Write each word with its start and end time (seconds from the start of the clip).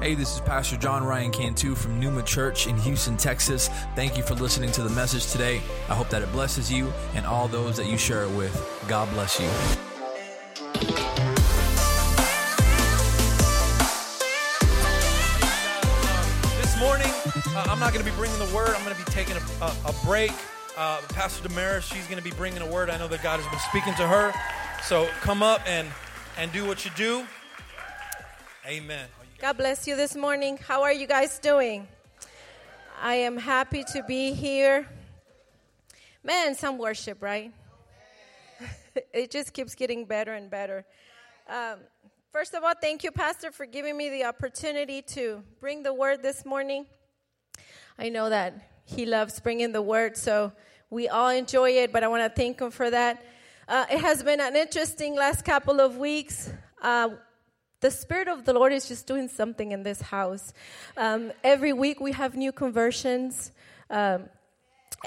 Hey, 0.00 0.14
this 0.14 0.34
is 0.34 0.40
Pastor 0.40 0.78
John 0.78 1.04
Ryan 1.04 1.30
Cantu 1.30 1.74
from 1.74 2.00
Numa 2.00 2.22
Church 2.22 2.66
in 2.66 2.74
Houston, 2.78 3.18
Texas. 3.18 3.68
Thank 3.94 4.16
you 4.16 4.22
for 4.22 4.34
listening 4.34 4.72
to 4.72 4.82
the 4.82 4.88
message 4.88 5.30
today. 5.30 5.60
I 5.90 5.94
hope 5.94 6.08
that 6.08 6.22
it 6.22 6.32
blesses 6.32 6.72
you 6.72 6.90
and 7.14 7.26
all 7.26 7.48
those 7.48 7.76
that 7.76 7.84
you 7.84 7.98
share 7.98 8.22
it 8.22 8.30
with. 8.30 8.50
God 8.88 9.10
bless 9.10 9.38
you. 9.38 9.46
This 16.62 16.80
morning, 16.80 17.12
uh, 17.54 17.66
I'm 17.68 17.78
not 17.78 17.92
going 17.92 18.02
to 18.02 18.10
be 18.10 18.16
bringing 18.16 18.38
the 18.38 18.50
word. 18.54 18.70
I'm 18.70 18.82
going 18.82 18.96
to 18.96 19.04
be 19.04 19.10
taking 19.10 19.36
a, 19.36 19.64
a, 19.64 19.74
a 19.84 19.94
break. 20.06 20.32
Uh, 20.78 21.02
Pastor 21.10 21.46
Damaris, 21.46 21.84
she's 21.84 22.06
going 22.06 22.16
to 22.16 22.24
be 22.24 22.34
bringing 22.34 22.62
a 22.62 22.66
word. 22.66 22.88
I 22.88 22.96
know 22.96 23.08
that 23.08 23.22
God 23.22 23.38
has 23.38 23.50
been 23.50 23.60
speaking 23.68 23.92
to 23.96 24.08
her. 24.08 24.32
So 24.82 25.10
come 25.20 25.42
up 25.42 25.60
and, 25.68 25.86
and 26.38 26.50
do 26.52 26.66
what 26.66 26.86
you 26.86 26.90
do. 26.96 27.26
Amen. 28.66 29.06
God 29.40 29.56
bless 29.56 29.86
you 29.86 29.96
this 29.96 30.14
morning. 30.14 30.58
How 30.58 30.82
are 30.82 30.92
you 30.92 31.06
guys 31.06 31.38
doing? 31.38 31.88
I 33.00 33.14
am 33.14 33.38
happy 33.38 33.84
to 33.94 34.02
be 34.02 34.34
here. 34.34 34.86
Man, 36.22 36.54
some 36.54 36.76
worship, 36.76 37.22
right? 37.22 37.50
it 39.14 39.30
just 39.30 39.54
keeps 39.54 39.74
getting 39.74 40.04
better 40.04 40.34
and 40.34 40.50
better. 40.50 40.84
Um, 41.48 41.78
first 42.30 42.52
of 42.52 42.62
all, 42.62 42.74
thank 42.78 43.02
you, 43.02 43.12
Pastor, 43.12 43.50
for 43.50 43.64
giving 43.64 43.96
me 43.96 44.10
the 44.10 44.24
opportunity 44.24 45.00
to 45.14 45.42
bring 45.58 45.84
the 45.84 45.94
word 45.94 46.22
this 46.22 46.44
morning. 46.44 46.84
I 47.98 48.10
know 48.10 48.28
that 48.28 48.52
he 48.84 49.06
loves 49.06 49.40
bringing 49.40 49.72
the 49.72 49.80
word, 49.80 50.18
so 50.18 50.52
we 50.90 51.08
all 51.08 51.30
enjoy 51.30 51.70
it, 51.70 51.94
but 51.94 52.04
I 52.04 52.08
want 52.08 52.22
to 52.24 52.42
thank 52.42 52.60
him 52.60 52.70
for 52.70 52.90
that. 52.90 53.24
Uh, 53.66 53.86
it 53.90 54.00
has 54.00 54.22
been 54.22 54.40
an 54.40 54.54
interesting 54.54 55.16
last 55.16 55.46
couple 55.46 55.80
of 55.80 55.96
weeks. 55.96 56.52
Uh, 56.82 57.08
the 57.80 57.90
Spirit 57.90 58.28
of 58.28 58.44
the 58.44 58.52
Lord 58.52 58.72
is 58.72 58.88
just 58.88 59.06
doing 59.06 59.28
something 59.28 59.72
in 59.72 59.82
this 59.82 60.00
house. 60.00 60.52
Um, 60.96 61.32
every 61.42 61.72
week 61.72 62.00
we 62.00 62.12
have 62.12 62.36
new 62.36 62.52
conversions. 62.52 63.52
Um, 63.88 64.28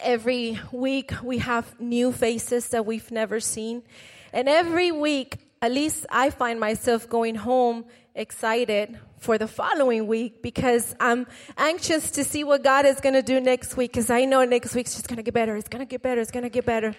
every 0.02 0.60
week 0.72 1.12
we 1.24 1.38
have 1.38 1.80
new 1.80 2.12
faces 2.12 2.70
that 2.70 2.86
we've 2.86 3.12
never 3.12 3.40
seen. 3.40 3.84
And 4.32 4.50
every 4.50 4.92
week, 4.92 5.38
at 5.62 5.72
least 5.72 6.08
I 6.10 6.32
find 6.32 6.60
myself 6.60 7.08
going 7.08 7.36
home 7.36 7.86
excited 8.16 8.98
for 9.20 9.38
the 9.38 9.48
following 9.48 10.08
week 10.08 10.42
because 10.42 10.96
I'm 11.00 11.28
anxious 11.58 12.12
to 12.12 12.24
see 12.24 12.44
what 12.44 12.64
God 12.64 12.86
is 12.86 13.00
going 13.00 13.14
to 13.14 13.22
do 13.22 13.40
next 13.40 13.78
week 13.78 13.92
because 13.92 14.10
I 14.10 14.26
know 14.26 14.44
next 14.44 14.76
week's 14.76 14.96
just 14.96 15.08
going 15.08 15.18
to 15.18 15.24
get 15.24 15.34
better. 15.34 15.56
It's 15.56 15.70
going 15.70 15.86
to 15.86 15.90
get 15.90 16.02
better. 16.02 16.22
It's 16.22 16.32
going 16.32 16.44
to 16.44 16.50
get 16.50 16.66
better. 16.66 16.96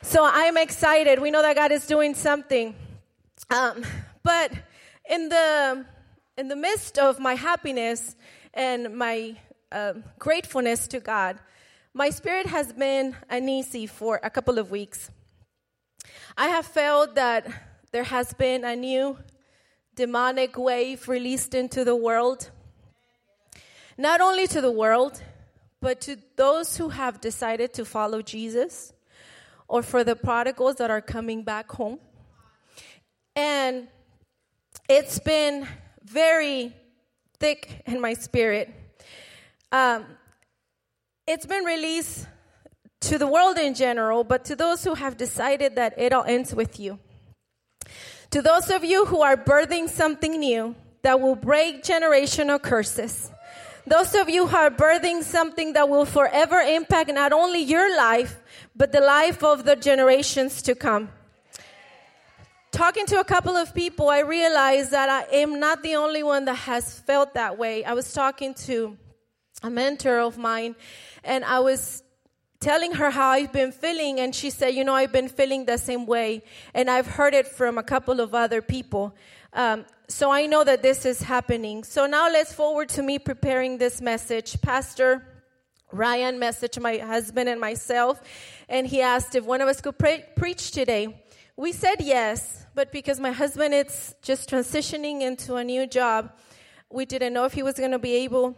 So 0.00 0.24
I'm 0.24 0.56
excited. 0.56 1.20
We 1.20 1.30
know 1.30 1.42
that 1.42 1.54
God 1.54 1.70
is 1.70 1.86
doing 1.86 2.14
something. 2.14 2.74
Um, 3.50 3.84
but 4.22 4.52
in 5.12 5.28
the 5.28 5.84
in 6.38 6.48
the 6.48 6.56
midst 6.56 6.98
of 6.98 7.18
my 7.20 7.34
happiness 7.34 8.16
and 8.54 8.96
my 8.96 9.36
uh, 9.70 9.92
gratefulness 10.18 10.88
to 10.88 11.00
God, 11.00 11.38
my 11.92 12.08
spirit 12.08 12.46
has 12.46 12.72
been 12.72 13.14
uneasy 13.28 13.86
for 13.86 14.18
a 14.22 14.30
couple 14.30 14.58
of 14.58 14.70
weeks. 14.70 15.10
I 16.36 16.48
have 16.48 16.64
felt 16.64 17.14
that 17.16 17.46
there 17.92 18.04
has 18.04 18.32
been 18.32 18.64
a 18.64 18.74
new 18.74 19.18
demonic 19.94 20.56
wave 20.56 21.06
released 21.06 21.54
into 21.54 21.84
the 21.84 21.94
world. 21.94 22.50
Not 23.98 24.22
only 24.22 24.46
to 24.46 24.62
the 24.62 24.72
world, 24.72 25.22
but 25.82 26.00
to 26.02 26.16
those 26.36 26.78
who 26.78 26.88
have 26.88 27.20
decided 27.20 27.74
to 27.74 27.84
follow 27.84 28.22
Jesus, 28.22 28.94
or 29.68 29.82
for 29.82 30.04
the 30.04 30.16
prodigals 30.16 30.76
that 30.76 30.90
are 30.90 31.02
coming 31.02 31.42
back 31.42 31.70
home. 31.70 31.98
And 33.36 33.88
it's 34.88 35.18
been 35.18 35.66
very 36.04 36.74
thick 37.38 37.82
in 37.86 38.00
my 38.00 38.14
spirit. 38.14 38.72
Um, 39.70 40.04
it's 41.26 41.46
been 41.46 41.64
released 41.64 42.26
to 43.02 43.18
the 43.18 43.26
world 43.26 43.58
in 43.58 43.74
general, 43.74 44.24
but 44.24 44.44
to 44.46 44.56
those 44.56 44.84
who 44.84 44.94
have 44.94 45.16
decided 45.16 45.76
that 45.76 45.94
it 45.98 46.12
all 46.12 46.24
ends 46.24 46.54
with 46.54 46.78
you. 46.78 46.98
To 48.30 48.42
those 48.42 48.70
of 48.70 48.84
you 48.84 49.06
who 49.06 49.22
are 49.22 49.36
birthing 49.36 49.88
something 49.88 50.38
new 50.38 50.74
that 51.02 51.20
will 51.20 51.34
break 51.36 51.82
generational 51.82 52.60
curses. 52.60 53.30
Those 53.86 54.14
of 54.14 54.28
you 54.28 54.46
who 54.46 54.56
are 54.56 54.70
birthing 54.70 55.22
something 55.22 55.72
that 55.72 55.88
will 55.88 56.06
forever 56.06 56.60
impact 56.60 57.12
not 57.12 57.32
only 57.32 57.60
your 57.60 57.96
life, 57.96 58.40
but 58.76 58.92
the 58.92 59.00
life 59.00 59.42
of 59.42 59.64
the 59.64 59.74
generations 59.74 60.62
to 60.62 60.74
come 60.74 61.10
talking 62.72 63.06
to 63.06 63.20
a 63.20 63.24
couple 63.24 63.54
of 63.54 63.74
people, 63.74 64.08
I 64.08 64.20
realized 64.20 64.90
that 64.90 65.08
I 65.08 65.36
am 65.36 65.60
not 65.60 65.82
the 65.82 65.94
only 65.96 66.22
one 66.22 66.46
that 66.46 66.54
has 66.54 66.98
felt 66.98 67.34
that 67.34 67.58
way. 67.58 67.84
I 67.84 67.92
was 67.92 68.12
talking 68.12 68.54
to 68.66 68.96
a 69.62 69.70
mentor 69.70 70.18
of 70.18 70.38
mine, 70.38 70.74
and 71.22 71.44
I 71.44 71.60
was 71.60 72.02
telling 72.60 72.92
her 72.92 73.10
how 73.10 73.28
I've 73.28 73.52
been 73.52 73.72
feeling, 73.72 74.18
and 74.18 74.34
she 74.34 74.50
said, 74.50 74.74
You 74.74 74.84
know, 74.84 74.94
I've 74.94 75.12
been 75.12 75.28
feeling 75.28 75.66
the 75.66 75.76
same 75.76 76.06
way, 76.06 76.42
and 76.74 76.90
I've 76.90 77.06
heard 77.06 77.34
it 77.34 77.46
from 77.46 77.78
a 77.78 77.82
couple 77.82 78.20
of 78.20 78.34
other 78.34 78.62
people. 78.62 79.14
Um, 79.52 79.84
so 80.08 80.30
I 80.30 80.46
know 80.46 80.64
that 80.64 80.82
this 80.82 81.04
is 81.04 81.22
happening. 81.22 81.84
So 81.84 82.06
now 82.06 82.30
let's 82.30 82.52
forward 82.52 82.88
to 82.90 83.02
me 83.02 83.18
preparing 83.18 83.78
this 83.78 84.00
message. 84.00 84.60
Pastor 84.62 85.26
Ryan 85.92 86.38
messaged 86.40 86.80
my 86.80 86.96
husband 86.98 87.48
and 87.50 87.60
myself, 87.60 88.20
and 88.68 88.86
he 88.86 89.02
asked 89.02 89.34
if 89.34 89.44
one 89.44 89.60
of 89.60 89.68
us 89.68 89.80
could 89.80 89.98
pre- 89.98 90.24
preach 90.36 90.70
today. 90.70 91.22
We 91.56 91.72
said 91.72 92.00
yes, 92.00 92.64
but 92.74 92.92
because 92.92 93.20
my 93.20 93.30
husband 93.30 93.74
is 93.74 94.14
just 94.22 94.48
transitioning 94.48 95.20
into 95.20 95.56
a 95.56 95.64
new 95.64 95.86
job, 95.86 96.32
we 96.90 97.04
didn't 97.04 97.34
know 97.34 97.44
if 97.44 97.52
he 97.52 97.62
was 97.62 97.74
going 97.74 97.90
to 97.90 97.98
be 97.98 98.14
able 98.24 98.56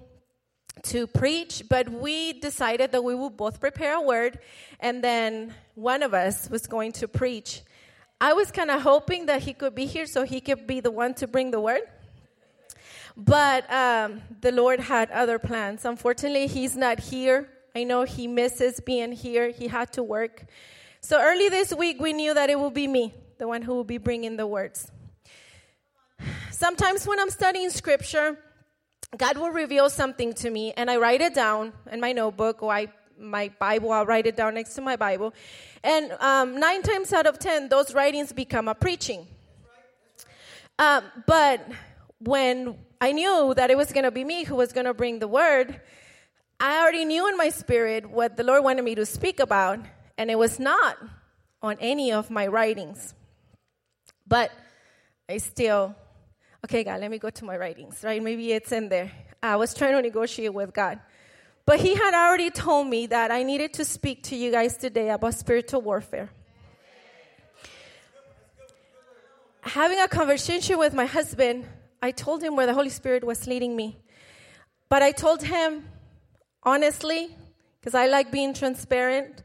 to 0.84 1.09
preach, 1.09 1.65
but 1.69 1.88
we 1.88 2.34
decided 2.34 2.93
that 2.93 3.03
we 3.03 3.15
would 3.15 3.37
both 3.37 3.59
prepare 3.59 3.97
a 3.97 4.00
word 4.00 4.38
and 4.78 5.03
then 5.03 5.55
one 5.75 6.05
of 6.05 6.15
us 6.15 6.49
was 6.50 6.69
going 6.69 6.93
to 6.93 7.09
preach. 7.09 7.62
I 8.21 8.32
was 8.32 8.53
kind 8.53 8.71
of 8.71 8.82
hoping 8.82 9.26
that 9.26 9.43
he 9.43 9.55
could 9.55 9.75
be 9.75 9.87
here 9.87 10.06
so 10.06 10.22
he 10.22 10.41
could 10.41 10.66
be 10.66 10.81
the 10.81 10.91
one 10.91 11.15
to 11.15 11.26
bring 11.26 11.50
the 11.50 11.61
word. 11.61 11.82
But 13.16 13.71
um, 13.72 14.22
the 14.41 14.53
Lord 14.53 14.78
had 14.78 15.11
other 15.11 15.38
plans. 15.38 15.84
Unfortunately, 15.84 16.47
he's 16.47 16.76
not 16.76 17.00
here. 17.00 17.49
I 17.75 17.82
know 17.84 18.05
he 18.05 18.28
misses 18.28 18.81
being 18.81 19.12
here. 19.12 19.50
He 19.50 19.66
had 19.66 19.93
to 19.94 20.03
work. 20.03 20.47
So 21.05 21.21
early 21.21 21.51
this 21.51 21.71
week, 21.75 22.01
we 22.01 22.15
knew 22.15 22.33
that 22.33 22.49
it 22.49 22.59
would 22.59 22.73
be 22.73 22.89
me, 22.89 23.13
the 23.37 23.47
one 23.47 23.61
who 23.61 23.75
will 23.75 23.85
be 23.85 23.99
bringing 23.99 24.39
the 24.39 24.47
words. 24.47 24.91
Sometimes 26.51 27.07
when 27.07 27.21
I'm 27.21 27.29
studying 27.29 27.69
scripture, 27.69 28.39
God 29.15 29.37
will 29.37 29.51
reveal 29.51 29.91
something 29.91 30.33
to 30.33 30.49
me, 30.49 30.73
and 30.79 30.91
I 30.91 30.97
write 30.97 31.21
it 31.21 31.35
down 31.35 31.75
in 31.93 32.01
my 32.01 32.13
notebook 32.13 32.63
or 32.63 32.73
I 32.73 32.89
my 33.19 33.51
Bible. 33.59 33.93
I'll 33.93 34.07
write 34.07 34.27
it 34.27 34.35
down 34.35 34.55
next 34.55 34.77
to 34.77 34.81
my 34.81 34.97
Bible, 34.97 35.35
and 35.83 36.11
um, 36.21 36.59
nine 36.59 36.81
times 36.81 37.13
out 37.13 37.27
of 37.27 37.39
ten, 37.39 37.69
those 37.69 37.93
writings 37.93 38.33
become 38.33 38.67
a 38.67 38.75
preaching. 38.75 39.27
Um, 40.79 41.05
but 41.27 41.69
when 42.19 42.79
I 42.99 43.13
knew 43.13 43.53
that 43.59 43.71
it 43.71 43.77
was 43.77 43.93
going 43.93 44.05
to 44.05 44.11
be 44.11 44.25
me 44.25 44.45
who 44.45 44.55
was 44.55 44.73
going 44.73 44.87
to 44.87 44.95
bring 44.95 45.19
the 45.19 45.29
word, 45.29 45.83
I 46.59 46.81
already 46.81 47.05
knew 47.05 47.29
in 47.29 47.37
my 47.37 47.51
spirit 47.51 48.09
what 48.09 48.39
the 48.39 48.43
Lord 48.43 48.65
wanted 48.65 48.87
me 48.87 48.95
to 48.95 49.05
speak 49.05 49.39
about, 49.39 49.81
and 50.17 50.31
it 50.31 50.39
was 50.39 50.59
not 50.59 50.97
on 51.63 51.77
any 51.81 52.13
of 52.13 52.31
my 52.31 52.47
writings. 52.47 53.15
But 54.27 54.51
I 55.29 55.39
still, 55.39 55.95
okay, 56.65 56.85
God, 56.85 57.01
let 57.01 57.11
me 57.11 57.19
go 57.19 57.31
to 57.31 57.45
my 57.45 57.57
writings, 57.57 58.01
right? 58.03 58.23
Maybe 58.23 58.53
it's 58.53 58.73
in 58.73 58.89
there. 58.89 59.11
I 59.43 59.57
was 59.57 59.75
trying 59.75 59.93
to 59.93 60.03
negotiate 60.03 60.53
with 60.53 60.73
God. 60.73 61.00
But 61.67 61.81
He 61.81 61.94
had 61.94 62.15
already 62.15 62.50
told 62.50 62.88
me 62.88 63.06
that 63.06 63.31
I 63.31 63.43
needed 63.43 63.73
to 63.75 63.85
speak 63.85 64.23
to 64.25 64.37
you 64.37 64.50
guys 64.50 64.77
today 64.77 65.11
about 65.11 65.35
spiritual 65.35 65.83
warfare. 65.83 66.31
Having 69.62 70.00
a 70.00 70.09
conversation 70.09 70.79
with 70.79 70.93
my 70.93 71.06
husband, 71.06 71.67
I 72.03 72.11
told 72.11 72.43
him 72.43 72.55
where 72.55 72.67
the 72.67 72.75
Holy 72.75 72.91
Spirit 72.91 73.25
was 73.25 73.47
leading 73.47 73.75
me. 73.75 73.97
But 74.91 75.03
I 75.03 75.11
told 75.11 75.43
him, 75.43 75.88
honestly, 76.62 77.35
because 77.81 77.94
I 77.94 78.06
like 78.09 78.31
being 78.31 78.53
transparent, 78.53 79.43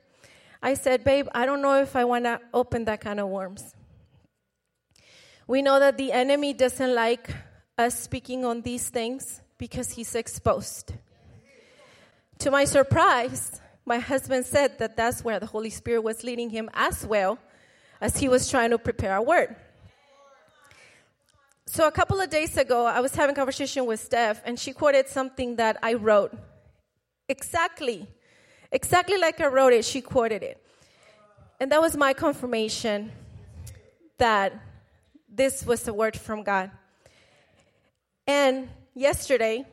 I 0.61 0.73
said, 0.73 1.03
Babe, 1.03 1.27
I 1.33 1.45
don't 1.45 1.61
know 1.61 1.81
if 1.81 1.95
I 1.95 2.03
want 2.03 2.25
to 2.25 2.39
open 2.53 2.85
that 2.85 3.01
kind 3.01 3.19
of 3.19 3.29
worms. 3.29 3.73
We 5.47 5.61
know 5.61 5.79
that 5.79 5.97
the 5.97 6.11
enemy 6.11 6.53
doesn't 6.53 6.93
like 6.93 7.29
us 7.77 7.97
speaking 7.97 8.45
on 8.45 8.61
these 8.61 8.89
things 8.89 9.41
because 9.57 9.91
he's 9.91 10.13
exposed. 10.15 10.93
To 12.39 12.51
my 12.51 12.65
surprise, 12.65 13.59
my 13.85 13.99
husband 13.99 14.45
said 14.45 14.77
that 14.79 14.95
that's 14.95 15.23
where 15.23 15.39
the 15.39 15.45
Holy 15.45 15.69
Spirit 15.69 16.01
was 16.03 16.23
leading 16.23 16.49
him 16.49 16.69
as 16.73 17.05
well 17.05 17.39
as 18.01 18.17
he 18.17 18.29
was 18.29 18.49
trying 18.49 18.69
to 18.69 18.77
prepare 18.77 19.15
a 19.15 19.21
word. 19.21 19.55
So 21.65 21.87
a 21.87 21.91
couple 21.91 22.19
of 22.19 22.29
days 22.29 22.57
ago, 22.57 22.85
I 22.85 22.99
was 22.99 23.15
having 23.15 23.35
conversation 23.35 23.85
with 23.85 23.99
Steph, 23.99 24.41
and 24.45 24.59
she 24.59 24.73
quoted 24.73 25.07
something 25.07 25.57
that 25.57 25.77
I 25.83 25.93
wrote. 25.93 26.35
Exactly 27.27 28.07
Exactly 28.71 29.17
like 29.17 29.41
I 29.41 29.47
wrote 29.47 29.73
it, 29.73 29.83
she 29.83 30.01
quoted 30.01 30.43
it. 30.43 30.63
And 31.59 31.71
that 31.71 31.81
was 31.81 31.97
my 31.97 32.13
confirmation 32.13 33.11
that 34.17 34.53
this 35.27 35.65
was 35.65 35.87
a 35.87 35.93
word 35.93 36.15
from 36.15 36.43
God. 36.43 36.71
And 38.27 38.69
yesterday, 38.93 39.65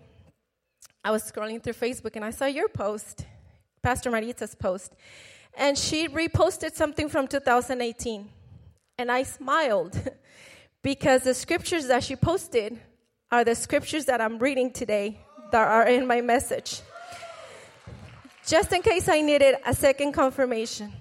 I 1.04 1.10
was 1.10 1.30
scrolling 1.30 1.62
through 1.62 1.74
Facebook 1.74 2.16
and 2.16 2.24
I 2.24 2.30
saw 2.30 2.46
your 2.46 2.68
post, 2.68 3.26
Pastor 3.82 4.10
Marita's 4.10 4.54
post, 4.54 4.94
and 5.56 5.76
she 5.76 6.08
reposted 6.08 6.74
something 6.74 7.08
from 7.08 7.28
2018. 7.28 8.28
And 8.98 9.12
I 9.12 9.22
smiled 9.22 10.00
because 10.82 11.22
the 11.22 11.34
scriptures 11.34 11.86
that 11.88 12.02
she 12.02 12.16
posted 12.16 12.78
are 13.30 13.44
the 13.44 13.54
scriptures 13.54 14.06
that 14.06 14.20
I'm 14.20 14.38
reading 14.38 14.70
today 14.72 15.20
that 15.52 15.68
are 15.68 15.86
in 15.86 16.06
my 16.06 16.20
message. 16.20 16.80
Just 18.46 18.72
in 18.72 18.80
case 18.80 19.08
I 19.08 19.22
needed 19.22 19.56
a 19.66 19.74
second 19.74 20.12
confirmation. 20.12 20.92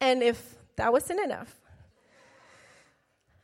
And 0.00 0.22
if 0.22 0.56
that 0.76 0.90
wasn't 0.90 1.20
enough, 1.20 1.54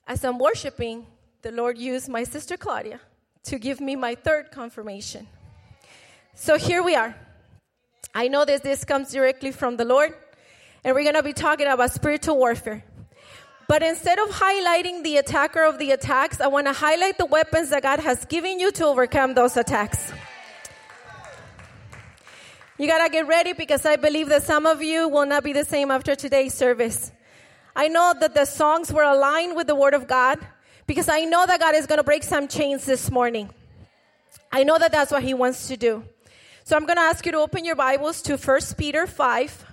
as 0.07 0.25
I'm 0.25 0.39
worshiping, 0.39 1.07
the 1.43 1.53
Lord 1.53 1.77
used 1.77 2.09
my 2.09 2.25
sister 2.25 2.57
Claudia 2.57 2.99
to 3.45 3.59
give 3.59 3.79
me 3.79 3.95
my 3.95 4.15
third 4.15 4.51
confirmation. 4.51 5.29
So 6.35 6.57
here 6.57 6.83
we 6.83 6.97
are. 6.97 7.15
I 8.15 8.29
know 8.29 8.47
that 8.47 8.63
this 8.63 8.85
comes 8.85 9.13
directly 9.13 9.53
from 9.53 9.77
the 9.77 9.85
Lord, 9.85 10.15
and 10.83 10.95
we're 10.95 11.03
going 11.03 11.15
to 11.15 11.23
be 11.23 11.35
talking 11.35 11.67
about 11.67 11.93
spiritual 11.93 12.39
warfare. 12.39 12.83
But 13.69 13.83
instead 13.83 14.19
of 14.19 14.31
highlighting 14.31 15.05
the 15.05 15.19
attacker 15.19 15.63
of 15.63 15.79
the 15.79 15.91
attacks, 15.91 16.41
I 16.41 16.47
want 16.47 16.69
to 16.69 16.73
highlight 16.73 17.19
the 17.19 17.27
weapons 17.27 17.69
that 17.69 17.83
God 17.83 18.01
has 18.01 18.25
given 18.25 18.59
you 18.59 18.73
to 18.73 18.87
overcome 18.87 19.35
those 19.35 19.59
attacks. 19.59 20.11
You 22.81 22.87
got 22.87 23.05
to 23.05 23.11
get 23.11 23.27
ready 23.27 23.55
because 23.55 23.85
I 23.85 23.97
believe 23.97 24.29
that 24.29 24.45
some 24.45 24.65
of 24.65 24.81
you 24.81 25.09
will 25.09 25.27
not 25.27 25.43
be 25.43 25.53
the 25.53 25.65
same 25.65 25.91
after 25.91 26.15
today's 26.15 26.55
service. 26.55 27.11
I 27.75 27.89
know 27.89 28.15
that 28.21 28.35
the 28.35 28.45
songs 28.45 28.93
were 28.93 29.03
aligned 29.03 29.57
with 29.57 29.67
the 29.67 29.75
Word 29.75 29.95
of 29.95 30.07
God 30.07 30.39
because 30.87 31.09
I 31.09 31.23
know 31.25 31.45
that 31.45 31.59
God 31.59 31.75
is 31.75 31.89
to 31.99 32.05
break 32.05 32.23
some 32.23 32.47
chains 32.47 32.87
this 32.87 33.11
morning. 33.11 33.51
I 34.53 34.63
know 34.63 34.79
that 34.79 34.93
that's 34.93 35.11
what 35.11 35.25
He 35.25 35.35
wants 35.35 35.67
to 35.67 35.77
do. 35.77 36.05
So 36.63 36.77
I'm 36.77 36.87
to 36.87 37.03
ask 37.03 37.27
you 37.27 37.33
to 37.33 37.39
open 37.39 37.65
your 37.65 37.75
Bibles 37.75 38.23
to 38.23 38.37
1 38.37 38.61
Peter 38.77 39.09
5. 39.09 39.67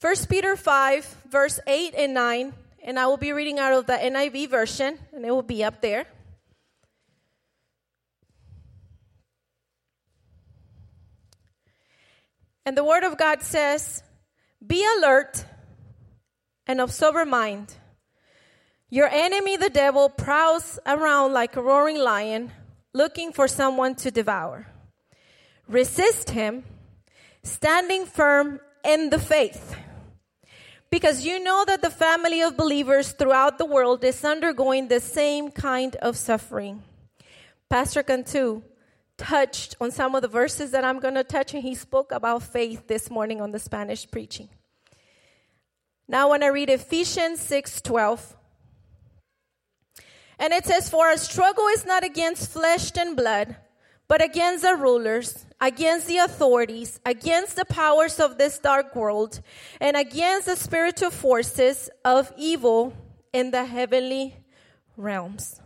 1 0.00 0.16
Peter 0.28 0.54
5, 0.54 1.16
verse 1.28 1.58
8 1.66 1.94
and 1.96 2.14
9, 2.14 2.52
and 2.84 3.00
I 3.00 3.06
will 3.08 3.16
be 3.16 3.32
reading 3.32 3.58
out 3.58 3.72
of 3.72 3.86
the 3.86 3.94
NIV 3.94 4.48
version, 4.48 4.96
and 5.12 5.26
it 5.26 5.30
will 5.32 5.42
be 5.42 5.64
up 5.64 5.80
there. 5.80 6.06
And 12.70 12.78
the 12.78 12.84
Word 12.84 13.02
of 13.02 13.18
God 13.18 13.42
says, 13.42 14.04
Be 14.64 14.86
alert 14.96 15.44
and 16.68 16.80
of 16.80 16.92
sober 16.92 17.24
mind. 17.24 17.74
Your 18.88 19.08
enemy, 19.08 19.56
the 19.56 19.70
devil, 19.70 20.08
prowls 20.08 20.78
around 20.86 21.32
like 21.32 21.56
a 21.56 21.62
roaring 21.62 21.98
lion, 21.98 22.52
looking 22.92 23.32
for 23.32 23.48
someone 23.48 23.96
to 23.96 24.12
devour. 24.12 24.68
Resist 25.66 26.30
him, 26.30 26.62
standing 27.42 28.06
firm 28.06 28.60
in 28.84 29.10
the 29.10 29.18
faith. 29.18 29.74
Because 30.90 31.26
you 31.26 31.42
know 31.42 31.64
that 31.66 31.82
the 31.82 31.90
family 31.90 32.40
of 32.40 32.56
believers 32.56 33.10
throughout 33.10 33.58
the 33.58 33.66
world 33.66 34.04
is 34.04 34.24
undergoing 34.24 34.86
the 34.86 35.00
same 35.00 35.50
kind 35.50 35.96
of 35.96 36.16
suffering. 36.16 36.84
Pastor 37.68 38.04
Cantu 38.04 38.62
touched 39.20 39.76
on 39.80 39.90
some 39.90 40.14
of 40.14 40.22
the 40.22 40.28
verses 40.28 40.70
that 40.70 40.82
I'm 40.82 40.98
going 40.98 41.14
to 41.14 41.22
touch, 41.22 41.52
and 41.52 41.62
he 41.62 41.74
spoke 41.74 42.10
about 42.10 42.42
faith 42.42 42.88
this 42.88 43.10
morning 43.10 43.40
on 43.40 43.50
the 43.50 43.58
Spanish 43.58 44.10
preaching. 44.10 44.48
Now, 46.08 46.30
when 46.30 46.42
I 46.42 46.46
read 46.46 46.70
Ephesians 46.70 47.40
6 47.40 47.82
12, 47.82 48.36
and 50.38 50.52
it 50.54 50.64
says, 50.64 50.88
For 50.88 51.06
our 51.06 51.18
struggle 51.18 51.66
is 51.66 51.84
not 51.84 52.02
against 52.02 52.50
flesh 52.50 52.90
and 52.96 53.14
blood, 53.14 53.56
but 54.08 54.24
against 54.24 54.64
the 54.64 54.74
rulers, 54.74 55.44
against 55.60 56.06
the 56.08 56.16
authorities, 56.16 56.98
against 57.04 57.56
the 57.56 57.66
powers 57.66 58.18
of 58.18 58.38
this 58.38 58.58
dark 58.58 58.96
world, 58.96 59.40
and 59.80 59.96
against 59.96 60.46
the 60.46 60.56
spiritual 60.56 61.10
forces 61.10 61.90
of 62.04 62.32
evil 62.38 62.94
in 63.34 63.50
the 63.50 63.66
heavenly 63.66 64.34
realms. 64.96 65.60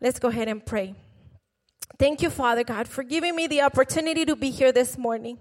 Let's 0.00 0.20
go 0.20 0.28
ahead 0.28 0.48
and 0.48 0.64
pray. 0.64 0.94
Thank 2.02 2.20
you, 2.20 2.30
Father 2.30 2.64
God, 2.64 2.88
for 2.88 3.04
giving 3.04 3.36
me 3.36 3.46
the 3.46 3.62
opportunity 3.62 4.24
to 4.24 4.34
be 4.34 4.50
here 4.50 4.72
this 4.72 4.98
morning. 4.98 5.38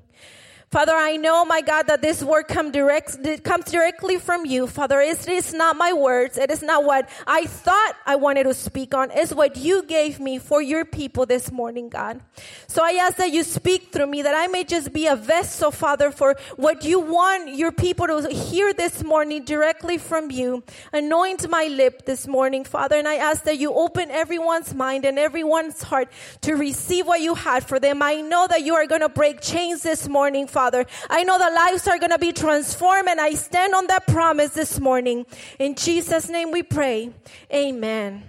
Father, 0.71 0.93
I 0.95 1.17
know, 1.17 1.43
my 1.43 1.59
God, 1.59 1.87
that 1.87 2.01
this 2.01 2.23
word 2.23 2.43
come 2.47 2.71
direct, 2.71 3.17
comes 3.43 3.65
directly 3.65 4.17
from 4.17 4.45
you. 4.45 4.67
Father, 4.67 5.01
it 5.01 5.27
is 5.27 5.53
not 5.53 5.75
my 5.75 5.91
words. 5.91 6.37
It 6.37 6.49
is 6.49 6.63
not 6.63 6.85
what 6.85 7.09
I 7.27 7.43
thought 7.45 7.97
I 8.05 8.15
wanted 8.15 8.43
to 8.45 8.53
speak 8.53 8.95
on. 8.95 9.11
It's 9.11 9.33
what 9.33 9.57
you 9.57 9.83
gave 9.83 10.21
me 10.21 10.39
for 10.39 10.61
your 10.61 10.85
people 10.85 11.25
this 11.25 11.51
morning, 11.51 11.89
God. 11.89 12.21
So 12.67 12.81
I 12.85 12.91
ask 12.91 13.17
that 13.17 13.33
you 13.33 13.43
speak 13.43 13.91
through 13.91 14.07
me, 14.07 14.21
that 14.21 14.33
I 14.33 14.47
may 14.47 14.63
just 14.63 14.93
be 14.93 15.07
a 15.07 15.15
vessel, 15.17 15.71
Father, 15.71 16.09
for 16.09 16.37
what 16.55 16.85
you 16.85 17.01
want 17.01 17.53
your 17.53 17.73
people 17.73 18.07
to 18.07 18.29
hear 18.29 18.71
this 18.71 19.03
morning 19.03 19.43
directly 19.43 19.97
from 19.97 20.31
you. 20.31 20.63
Anoint 20.93 21.49
my 21.49 21.65
lip 21.65 22.05
this 22.05 22.27
morning, 22.27 22.63
Father, 22.63 22.95
and 22.95 23.09
I 23.09 23.15
ask 23.15 23.43
that 23.43 23.57
you 23.57 23.73
open 23.73 24.09
everyone's 24.09 24.73
mind 24.73 25.03
and 25.03 25.19
everyone's 25.19 25.83
heart 25.83 26.07
to 26.43 26.53
receive 26.53 27.07
what 27.07 27.19
you 27.19 27.35
had 27.35 27.65
for 27.65 27.77
them. 27.77 28.01
I 28.01 28.21
know 28.21 28.47
that 28.47 28.61
you 28.61 28.75
are 28.75 28.85
going 28.85 29.01
to 29.01 29.09
break 29.09 29.41
chains 29.41 29.83
this 29.83 30.07
morning, 30.07 30.47
Father. 30.47 30.60
Father. 30.61 30.85
I 31.09 31.23
know 31.23 31.39
that 31.39 31.53
lives 31.53 31.87
are 31.87 31.97
going 31.97 32.11
to 32.11 32.19
be 32.19 32.31
transformed, 32.31 33.09
and 33.09 33.19
I 33.19 33.31
stand 33.33 33.73
on 33.73 33.87
that 33.87 34.05
promise 34.05 34.51
this 34.51 34.79
morning. 34.79 35.25
In 35.57 35.73
Jesus' 35.73 36.29
name 36.29 36.51
we 36.51 36.61
pray. 36.61 37.09
Amen. 37.51 38.21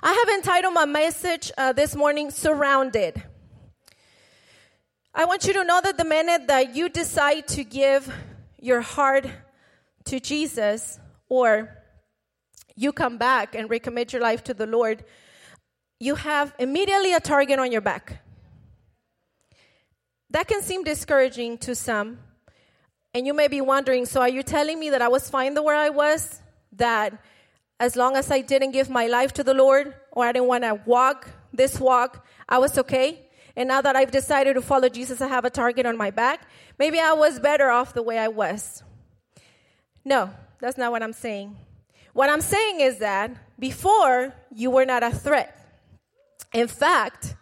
I 0.00 0.12
have 0.12 0.28
entitled 0.38 0.74
my 0.74 0.84
message 0.84 1.50
uh, 1.58 1.72
this 1.72 1.96
morning, 1.96 2.30
Surrounded. 2.30 3.20
I 5.12 5.24
want 5.24 5.44
you 5.44 5.54
to 5.54 5.64
know 5.64 5.80
that 5.82 5.96
the 5.96 6.04
minute 6.04 6.46
that 6.46 6.76
you 6.76 6.88
decide 6.88 7.48
to 7.48 7.64
give 7.64 8.08
your 8.60 8.80
heart 8.80 9.26
to 10.04 10.20
Jesus, 10.20 11.00
or 11.28 11.68
you 12.76 12.92
come 12.92 13.18
back 13.18 13.56
and 13.56 13.68
recommit 13.68 14.12
your 14.12 14.22
life 14.22 14.44
to 14.44 14.54
the 14.54 14.68
Lord, 14.68 15.04
you 15.98 16.14
have 16.14 16.54
immediately 16.60 17.12
a 17.12 17.18
target 17.18 17.58
on 17.58 17.72
your 17.72 17.80
back. 17.80 18.22
That 20.30 20.46
can 20.46 20.62
seem 20.62 20.84
discouraging 20.84 21.58
to 21.58 21.74
some. 21.74 22.18
And 23.14 23.26
you 23.26 23.32
may 23.32 23.48
be 23.48 23.60
wondering 23.60 24.04
so, 24.04 24.20
are 24.20 24.28
you 24.28 24.42
telling 24.42 24.78
me 24.78 24.90
that 24.90 25.02
I 25.02 25.08
was 25.08 25.30
fine 25.30 25.54
the 25.54 25.62
where 25.62 25.76
I 25.76 25.88
was? 25.88 26.40
That 26.72 27.18
as 27.80 27.96
long 27.96 28.16
as 28.16 28.30
I 28.30 28.42
didn't 28.42 28.72
give 28.72 28.90
my 28.90 29.06
life 29.06 29.32
to 29.34 29.44
the 29.44 29.54
Lord 29.54 29.94
or 30.12 30.26
I 30.26 30.32
didn't 30.32 30.48
want 30.48 30.64
to 30.64 30.80
walk 30.84 31.30
this 31.52 31.80
walk, 31.80 32.26
I 32.48 32.58
was 32.58 32.76
okay? 32.78 33.24
And 33.56 33.68
now 33.68 33.80
that 33.80 33.96
I've 33.96 34.10
decided 34.10 34.54
to 34.54 34.62
follow 34.62 34.88
Jesus, 34.88 35.20
I 35.20 35.28
have 35.28 35.44
a 35.44 35.50
target 35.50 35.86
on 35.86 35.96
my 35.96 36.10
back. 36.10 36.42
Maybe 36.78 37.00
I 37.00 37.12
was 37.12 37.40
better 37.40 37.70
off 37.70 37.94
the 37.94 38.02
way 38.02 38.18
I 38.18 38.28
was. 38.28 38.82
No, 40.04 40.30
that's 40.60 40.76
not 40.76 40.92
what 40.92 41.02
I'm 41.02 41.12
saying. 41.12 41.56
What 42.12 42.30
I'm 42.30 42.40
saying 42.40 42.80
is 42.80 42.98
that 42.98 43.34
before 43.58 44.34
you 44.54 44.70
were 44.70 44.84
not 44.84 45.02
a 45.02 45.10
threat. 45.10 45.54
In 46.52 46.68
fact, 46.68 47.34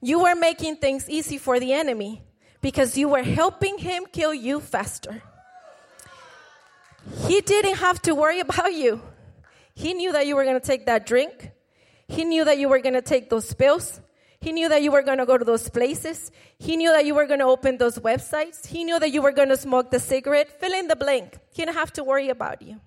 you 0.00 0.20
were 0.20 0.34
making 0.34 0.76
things 0.76 1.08
easy 1.08 1.38
for 1.38 1.60
the 1.60 1.72
enemy 1.72 2.22
because 2.62 2.96
you 2.96 3.08
were 3.08 3.22
helping 3.22 3.76
him 3.76 4.06
kill 4.10 4.32
you 4.32 4.60
faster. 4.60 5.22
He 7.26 7.40
didn't 7.40 7.76
have 7.76 8.00
to 8.02 8.14
worry 8.14 8.40
about 8.40 8.72
you. 8.72 9.02
He 9.74 9.92
knew 9.92 10.12
that 10.12 10.26
you 10.26 10.36
were 10.36 10.44
going 10.44 10.60
to 10.60 10.66
take 10.66 10.86
that 10.86 11.04
drink. 11.04 11.50
He 12.08 12.24
knew 12.24 12.44
that 12.44 12.58
you 12.58 12.68
were 12.68 12.78
going 12.78 12.94
to 12.94 13.02
take 13.02 13.28
those 13.28 13.52
pills. 13.52 14.00
He 14.40 14.52
knew 14.52 14.68
that 14.68 14.82
you 14.82 14.92
were 14.92 15.02
going 15.02 15.18
to 15.18 15.26
go 15.26 15.36
to 15.38 15.44
those 15.44 15.68
places. 15.68 16.30
He 16.58 16.76
knew 16.76 16.90
that 16.90 17.04
you 17.04 17.14
were 17.14 17.26
going 17.26 17.40
to 17.40 17.46
open 17.46 17.78
those 17.78 17.98
websites. 17.98 18.66
He 18.66 18.84
knew 18.84 18.98
that 18.98 19.10
you 19.10 19.22
were 19.22 19.32
going 19.32 19.48
to 19.48 19.56
smoke 19.56 19.90
the 19.90 19.98
cigarette. 19.98 20.60
Fill 20.60 20.72
in 20.72 20.88
the 20.88 20.96
blank. 20.96 21.38
He 21.52 21.64
didn't 21.64 21.76
have 21.76 21.92
to 21.94 22.04
worry 22.04 22.28
about 22.28 22.62
you. 22.62 22.80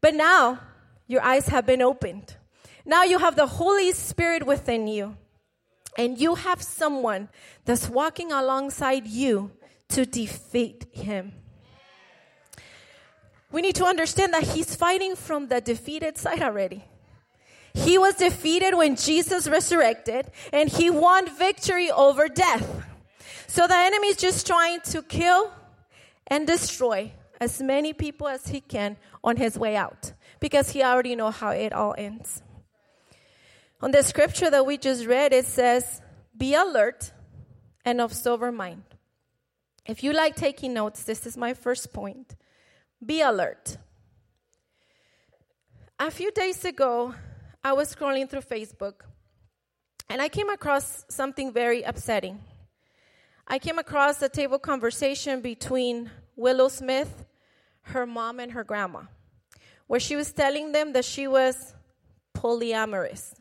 But 0.00 0.14
now 0.14 0.60
your 1.06 1.22
eyes 1.22 1.48
have 1.48 1.66
been 1.66 1.82
opened. 1.82 2.36
Now 2.84 3.04
you 3.04 3.18
have 3.18 3.36
the 3.36 3.46
Holy 3.46 3.92
Spirit 3.92 4.46
within 4.46 4.86
you 4.86 5.16
and 5.98 6.18
you 6.18 6.36
have 6.36 6.62
someone 6.62 7.28
that's 7.64 7.88
walking 7.88 8.30
alongside 8.30 9.06
you 9.06 9.50
to 9.88 10.06
defeat 10.06 10.86
him. 10.92 11.32
We 13.50 13.62
need 13.62 13.74
to 13.76 13.84
understand 13.84 14.32
that 14.34 14.44
he's 14.44 14.76
fighting 14.76 15.16
from 15.16 15.48
the 15.48 15.60
defeated 15.60 16.16
side 16.16 16.40
already. 16.40 16.84
He 17.74 17.98
was 17.98 18.14
defeated 18.14 18.74
when 18.74 18.96
Jesus 18.96 19.48
resurrected, 19.48 20.30
and 20.52 20.68
he 20.68 20.90
won 20.90 21.28
victory 21.34 21.90
over 21.90 22.28
death. 22.28 22.84
So 23.46 23.66
the 23.66 23.76
enemy 23.76 24.08
is 24.08 24.16
just 24.16 24.46
trying 24.46 24.80
to 24.92 25.02
kill 25.02 25.52
and 26.26 26.46
destroy 26.46 27.12
as 27.40 27.60
many 27.60 27.92
people 27.92 28.28
as 28.28 28.48
he 28.48 28.60
can 28.60 28.96
on 29.24 29.36
his 29.36 29.58
way 29.58 29.76
out 29.76 30.12
because 30.40 30.70
he 30.70 30.82
already 30.82 31.16
know 31.16 31.30
how 31.30 31.50
it 31.50 31.72
all 31.72 31.94
ends. 31.96 32.42
On 33.80 33.90
the 33.92 34.02
scripture 34.02 34.50
that 34.50 34.66
we 34.66 34.76
just 34.76 35.06
read, 35.06 35.32
it 35.32 35.46
says, 35.46 36.00
Be 36.36 36.54
alert 36.54 37.12
and 37.84 38.00
of 38.00 38.12
sober 38.12 38.50
mind. 38.50 38.82
If 39.86 40.02
you 40.02 40.12
like 40.12 40.34
taking 40.34 40.74
notes, 40.74 41.04
this 41.04 41.26
is 41.26 41.36
my 41.36 41.54
first 41.54 41.92
point. 41.92 42.34
Be 43.04 43.20
alert. 43.20 43.78
A 45.98 46.10
few 46.10 46.30
days 46.32 46.64
ago, 46.64 47.14
I 47.62 47.72
was 47.72 47.94
scrolling 47.94 48.28
through 48.28 48.42
Facebook 48.42 49.02
and 50.08 50.20
I 50.20 50.28
came 50.28 50.48
across 50.48 51.04
something 51.08 51.52
very 51.52 51.82
upsetting. 51.82 52.40
I 53.46 53.58
came 53.58 53.78
across 53.78 54.20
a 54.22 54.28
table 54.28 54.58
conversation 54.58 55.40
between 55.40 56.10
Willow 56.36 56.68
Smith, 56.68 57.24
her 57.82 58.06
mom, 58.06 58.40
and 58.40 58.52
her 58.52 58.64
grandma, 58.64 59.02
where 59.86 60.00
she 60.00 60.16
was 60.16 60.32
telling 60.32 60.72
them 60.72 60.92
that 60.92 61.04
she 61.04 61.26
was 61.26 61.74
polyamorous. 62.34 63.34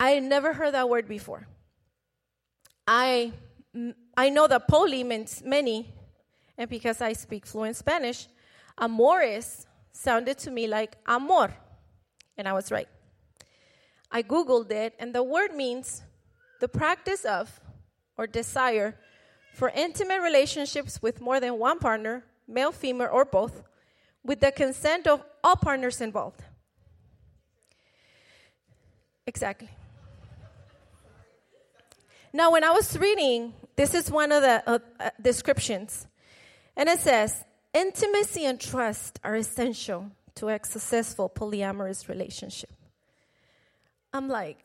I 0.00 0.10
had 0.10 0.22
never 0.22 0.52
heard 0.52 0.74
that 0.74 0.88
word 0.88 1.08
before. 1.08 1.46
I, 2.86 3.32
I 4.16 4.30
know 4.30 4.46
that 4.46 4.68
poli 4.68 5.04
means 5.04 5.42
many, 5.44 5.92
and 6.56 6.70
because 6.70 7.00
I 7.00 7.12
speak 7.12 7.46
fluent 7.46 7.76
Spanish, 7.76 8.28
amores 8.76 9.66
sounded 9.92 10.38
to 10.38 10.50
me 10.50 10.66
like 10.66 10.96
amor, 11.06 11.52
and 12.36 12.48
I 12.48 12.52
was 12.52 12.70
right. 12.70 12.88
I 14.10 14.22
Googled 14.22 14.70
it, 14.70 14.94
and 14.98 15.14
the 15.14 15.22
word 15.22 15.54
means 15.54 16.02
the 16.60 16.68
practice 16.68 17.24
of 17.24 17.60
or 18.16 18.26
desire 18.26 18.96
for 19.52 19.70
intimate 19.70 20.22
relationships 20.22 21.02
with 21.02 21.20
more 21.20 21.40
than 21.40 21.58
one 21.58 21.78
partner, 21.78 22.24
male, 22.46 22.72
female, 22.72 23.10
or 23.12 23.24
both, 23.24 23.62
with 24.22 24.40
the 24.40 24.52
consent 24.52 25.06
of 25.06 25.22
all 25.42 25.56
partners 25.56 26.00
involved. 26.00 26.40
Exactly. 29.26 29.68
Now, 32.32 32.52
when 32.52 32.64
I 32.64 32.70
was 32.70 32.98
reading, 32.98 33.54
this 33.76 33.94
is 33.94 34.10
one 34.10 34.32
of 34.32 34.42
the 34.42 34.62
uh, 34.68 34.78
uh, 35.00 35.10
descriptions, 35.20 36.06
and 36.76 36.88
it 36.88 37.00
says 37.00 37.44
intimacy 37.72 38.44
and 38.44 38.60
trust 38.60 39.18
are 39.24 39.36
essential 39.36 40.10
to 40.34 40.48
a 40.48 40.60
successful 40.62 41.28
polyamorous 41.28 42.08
relationship. 42.08 42.70
I'm 44.12 44.28
like, 44.28 44.64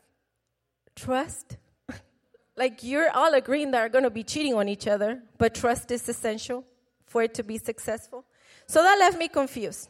trust? 0.94 1.56
like 2.56 2.82
you're 2.82 3.10
all 3.10 3.34
agreeing 3.34 3.70
that 3.72 3.80
are 3.80 3.88
going 3.88 4.04
to 4.04 4.10
be 4.10 4.24
cheating 4.24 4.54
on 4.54 4.68
each 4.68 4.86
other, 4.86 5.22
but 5.38 5.54
trust 5.54 5.90
is 5.90 6.08
essential 6.08 6.64
for 7.06 7.22
it 7.22 7.34
to 7.34 7.42
be 7.42 7.58
successful. 7.58 8.24
So 8.66 8.82
that 8.82 8.98
left 8.98 9.18
me 9.18 9.28
confused. 9.28 9.88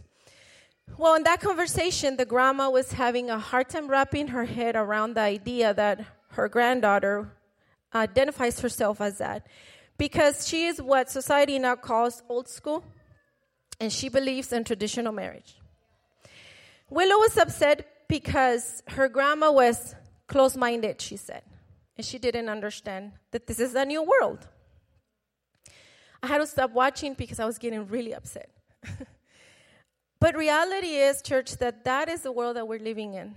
Well, 0.96 1.14
in 1.14 1.22
that 1.24 1.40
conversation, 1.40 2.16
the 2.16 2.26
grandma 2.26 2.70
was 2.70 2.92
having 2.92 3.30
a 3.30 3.38
hard 3.38 3.68
time 3.68 3.88
wrapping 3.88 4.28
her 4.28 4.44
head 4.44 4.76
around 4.76 5.14
the 5.14 5.22
idea 5.22 5.74
that 5.74 6.04
her 6.28 6.48
granddaughter 6.48 7.30
identifies 7.94 8.60
herself 8.60 9.00
as 9.00 9.18
that 9.18 9.46
because 9.98 10.48
she 10.48 10.66
is 10.66 10.80
what 10.80 11.10
society 11.10 11.58
now 11.58 11.76
calls 11.76 12.22
old 12.28 12.48
school 12.48 12.84
and 13.80 13.92
she 13.92 14.08
believes 14.08 14.52
in 14.52 14.64
traditional 14.64 15.12
marriage. 15.12 15.56
Willow 16.90 17.18
was 17.18 17.36
upset 17.36 17.86
because 18.08 18.82
her 18.88 19.08
grandma 19.08 19.50
was 19.50 19.94
close 20.26 20.56
minded, 20.56 21.00
she 21.00 21.16
said, 21.16 21.42
and 21.96 22.04
she 22.04 22.18
didn't 22.18 22.48
understand 22.48 23.12
that 23.30 23.46
this 23.46 23.58
is 23.58 23.74
a 23.74 23.84
new 23.84 24.02
world. 24.02 24.46
I 26.22 26.26
had 26.26 26.38
to 26.38 26.46
stop 26.46 26.72
watching 26.72 27.14
because 27.14 27.38
I 27.38 27.44
was 27.44 27.58
getting 27.58 27.86
really 27.88 28.14
upset. 28.14 28.48
but 30.20 30.36
reality 30.36 30.96
is, 30.96 31.20
church, 31.20 31.58
that 31.58 31.84
that 31.84 32.08
is 32.08 32.22
the 32.22 32.32
world 32.32 32.56
that 32.56 32.66
we're 32.66 32.78
living 32.78 33.14
in. 33.14 33.34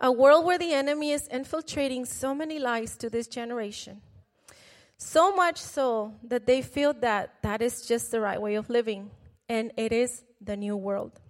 A 0.00 0.12
world 0.12 0.44
where 0.44 0.58
the 0.58 0.72
enemy 0.72 1.10
is 1.10 1.26
infiltrating 1.28 2.04
so 2.04 2.34
many 2.34 2.58
lies 2.58 2.96
to 2.98 3.10
this 3.10 3.26
generation. 3.26 4.00
So 4.96 5.34
much 5.34 5.58
so 5.58 6.14
that 6.24 6.46
they 6.46 6.62
feel 6.62 6.92
that 6.94 7.34
that 7.42 7.62
is 7.62 7.86
just 7.86 8.10
the 8.10 8.20
right 8.20 8.40
way 8.40 8.54
of 8.54 8.70
living, 8.70 9.10
and 9.48 9.72
it 9.76 9.92
is 9.92 10.22
the 10.40 10.56
new 10.56 10.76
world. 10.76 11.20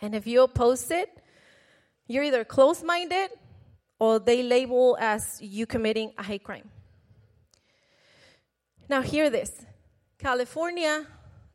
And 0.00 0.14
if 0.14 0.26
you 0.26 0.42
oppose 0.42 0.90
it, 0.90 1.08
you're 2.06 2.24
either 2.24 2.44
close 2.44 2.82
minded 2.82 3.30
or 4.00 4.18
they 4.18 4.42
label 4.42 4.96
as 4.98 5.38
you 5.40 5.66
committing 5.66 6.12
a 6.18 6.22
hate 6.24 6.42
crime. 6.42 6.70
Now, 8.88 9.02
hear 9.02 9.30
this 9.30 9.64
California, 10.18 11.06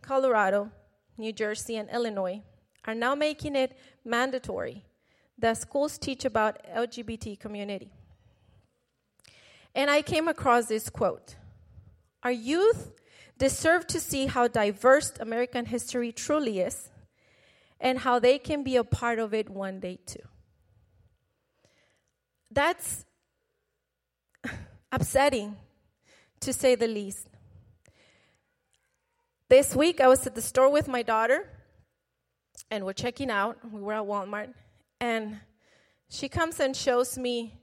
Colorado, 0.02 0.72
New 1.18 1.34
Jersey, 1.34 1.76
and 1.76 1.90
Illinois 1.90 2.42
are 2.86 2.96
now 2.96 3.16
making 3.16 3.56
it 3.56 3.78
mandatory 4.06 4.86
that 5.38 5.58
schools 5.58 5.98
teach 5.98 6.26
about 6.26 6.60
LGBT 6.76 7.40
community. 7.40 7.92
And 9.74 9.90
I 9.90 10.02
came 10.02 10.28
across 10.28 10.68
this 10.68 10.90
quote 10.90 11.36
Our 12.24 12.32
youth 12.32 12.92
deserve 13.38 13.88
to 13.88 14.00
see 14.00 14.28
how 14.28 14.48
diverse 14.48 15.14
American 15.20 15.66
history 15.66 16.12
truly 16.12 16.60
is 16.60 16.90
and 17.80 18.00
how 18.00 18.20
they 18.20 18.40
can 18.40 18.64
be 18.64 18.78
a 18.78 18.84
part 18.84 19.20
of 19.20 19.34
it 19.34 19.50
one 19.50 19.80
day 19.80 20.00
too 20.06 20.22
that's 22.56 23.06
upsetting, 24.92 25.56
to 26.40 26.54
say 26.54 26.76
the 26.76 26.88
least. 26.88 27.28
This 29.50 29.76
week, 29.76 30.02
I 30.02 30.08
was 30.08 30.26
at 30.26 30.34
the 30.34 30.42
store 30.42 30.72
with 30.72 30.88
my 30.88 31.04
daughter, 31.04 31.48
and 32.72 32.86
we're 32.86 32.94
checking 32.94 33.30
out. 33.30 33.58
We 33.70 33.82
were 33.82 33.94
at 33.94 34.04
Walmart, 34.04 34.54
and 35.00 35.40
she 36.10 36.30
comes 36.30 36.60
and 36.60 36.76
shows 36.76 37.18
me 37.18 37.54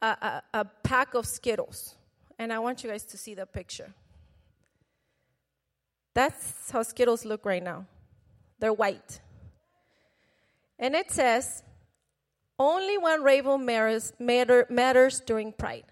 a, 0.00 0.06
a, 0.06 0.42
a 0.54 0.64
pack 0.64 1.14
of 1.14 1.26
Skittles. 1.26 1.94
And 2.38 2.52
I 2.52 2.58
want 2.58 2.82
you 2.82 2.90
guys 2.90 3.04
to 3.06 3.16
see 3.16 3.34
the 3.34 3.46
picture. 3.46 3.92
That's 6.14 6.70
how 6.70 6.82
Skittles 6.82 7.24
look 7.24 7.46
right 7.46 7.62
now. 7.62 7.86
They're 8.58 8.72
white. 8.72 9.20
And 10.78 10.94
it 10.94 11.10
says, 11.10 11.62
only 12.58 12.98
one 12.98 13.22
rainbow 13.22 13.56
matters, 13.58 14.12
matter, 14.18 14.66
matters 14.68 15.20
during 15.20 15.52
Pride. 15.52 15.84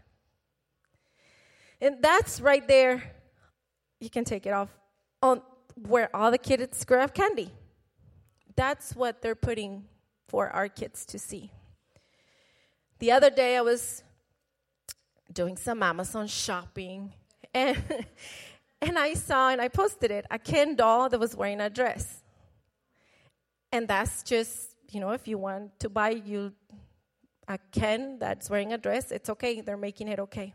And 1.81 2.03
that's 2.03 2.41
right 2.41 2.67
there. 2.67 3.03
You 4.01 4.11
can 4.11 4.25
take 4.25 4.47
it 4.47 4.53
off 4.53 4.69
on 5.23 5.43
where 5.77 6.15
all 6.15 6.31
the 6.31 6.39
kids 6.39 6.85
grab 6.85 7.15
candy. 7.15 7.53
That's 8.57 8.95
what 8.95 9.23
they're 9.23 9.35
putting 9.35 9.85
for 10.31 10.49
our 10.51 10.69
kids 10.69 11.05
to 11.05 11.19
see. 11.19 11.51
The 13.01 13.11
other 13.11 13.31
day, 13.31 13.57
I 13.57 13.63
was 13.63 14.05
doing 15.33 15.57
some 15.57 15.83
Amazon 15.83 16.29
shopping, 16.29 17.13
and 17.53 17.77
and 18.81 18.97
I 18.97 19.15
saw 19.15 19.51
and 19.51 19.61
I 19.61 19.67
posted 19.69 20.13
it 20.13 20.25
a 20.31 20.39
Ken 20.39 20.77
doll 20.77 21.09
that 21.09 21.19
was 21.19 21.35
wearing 21.35 21.61
a 21.61 21.69
dress, 21.69 22.23
and 23.73 23.89
that's 23.89 24.23
just 24.23 24.77
you 24.89 25.01
know, 25.01 25.11
if 25.11 25.27
you 25.27 25.37
want 25.37 25.79
to 25.81 25.89
buy 25.89 26.11
you 26.11 26.53
a 27.49 27.59
Ken 27.73 28.19
that's 28.21 28.49
wearing 28.49 28.73
a 28.73 28.79
dress, 28.79 29.11
it's 29.11 29.31
okay. 29.31 29.61
They're 29.61 29.77
making 29.77 30.07
it 30.07 30.21
okay. 30.21 30.55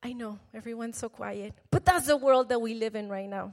I 0.00 0.12
know 0.12 0.38
everyone's 0.54 0.96
so 0.96 1.08
quiet, 1.08 1.54
but 1.72 1.84
that's 1.84 2.06
the 2.06 2.16
world 2.16 2.48
that 2.50 2.60
we 2.60 2.74
live 2.74 2.94
in 2.94 3.08
right 3.08 3.28
now. 3.28 3.52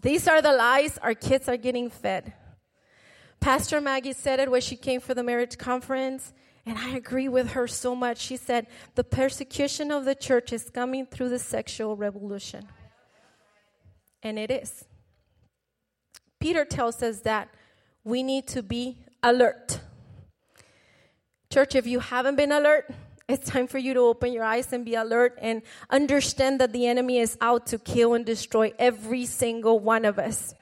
These 0.00 0.28
are 0.28 0.40
the 0.40 0.52
lies 0.52 0.96
our 0.98 1.14
kids 1.14 1.48
are 1.48 1.56
getting 1.56 1.90
fed. 1.90 2.32
Pastor 3.44 3.78
Maggie 3.78 4.14
said 4.14 4.40
it 4.40 4.50
when 4.50 4.62
she 4.62 4.74
came 4.74 5.02
for 5.02 5.12
the 5.12 5.22
marriage 5.22 5.58
conference, 5.58 6.32
and 6.64 6.78
I 6.78 6.96
agree 6.96 7.28
with 7.28 7.50
her 7.50 7.68
so 7.68 7.94
much. 7.94 8.16
She 8.16 8.38
said, 8.38 8.66
The 8.94 9.04
persecution 9.04 9.90
of 9.90 10.06
the 10.06 10.14
church 10.14 10.50
is 10.50 10.70
coming 10.70 11.04
through 11.04 11.28
the 11.28 11.38
sexual 11.38 11.94
revolution. 11.94 12.66
And 14.22 14.38
it 14.38 14.50
is. 14.50 14.86
Peter 16.40 16.64
tells 16.64 17.02
us 17.02 17.20
that 17.20 17.50
we 18.02 18.22
need 18.22 18.46
to 18.46 18.62
be 18.62 18.96
alert. 19.22 19.78
Church, 21.52 21.74
if 21.74 21.86
you 21.86 22.00
haven't 22.00 22.36
been 22.36 22.50
alert, 22.50 22.90
it's 23.28 23.46
time 23.46 23.66
for 23.66 23.76
you 23.76 23.92
to 23.92 24.00
open 24.00 24.32
your 24.32 24.44
eyes 24.44 24.72
and 24.72 24.86
be 24.86 24.94
alert 24.94 25.38
and 25.42 25.60
understand 25.90 26.62
that 26.62 26.72
the 26.72 26.86
enemy 26.86 27.18
is 27.18 27.36
out 27.42 27.66
to 27.66 27.78
kill 27.78 28.14
and 28.14 28.24
destroy 28.24 28.72
every 28.78 29.26
single 29.26 29.78
one 29.78 30.06
of 30.06 30.18
us. 30.18 30.54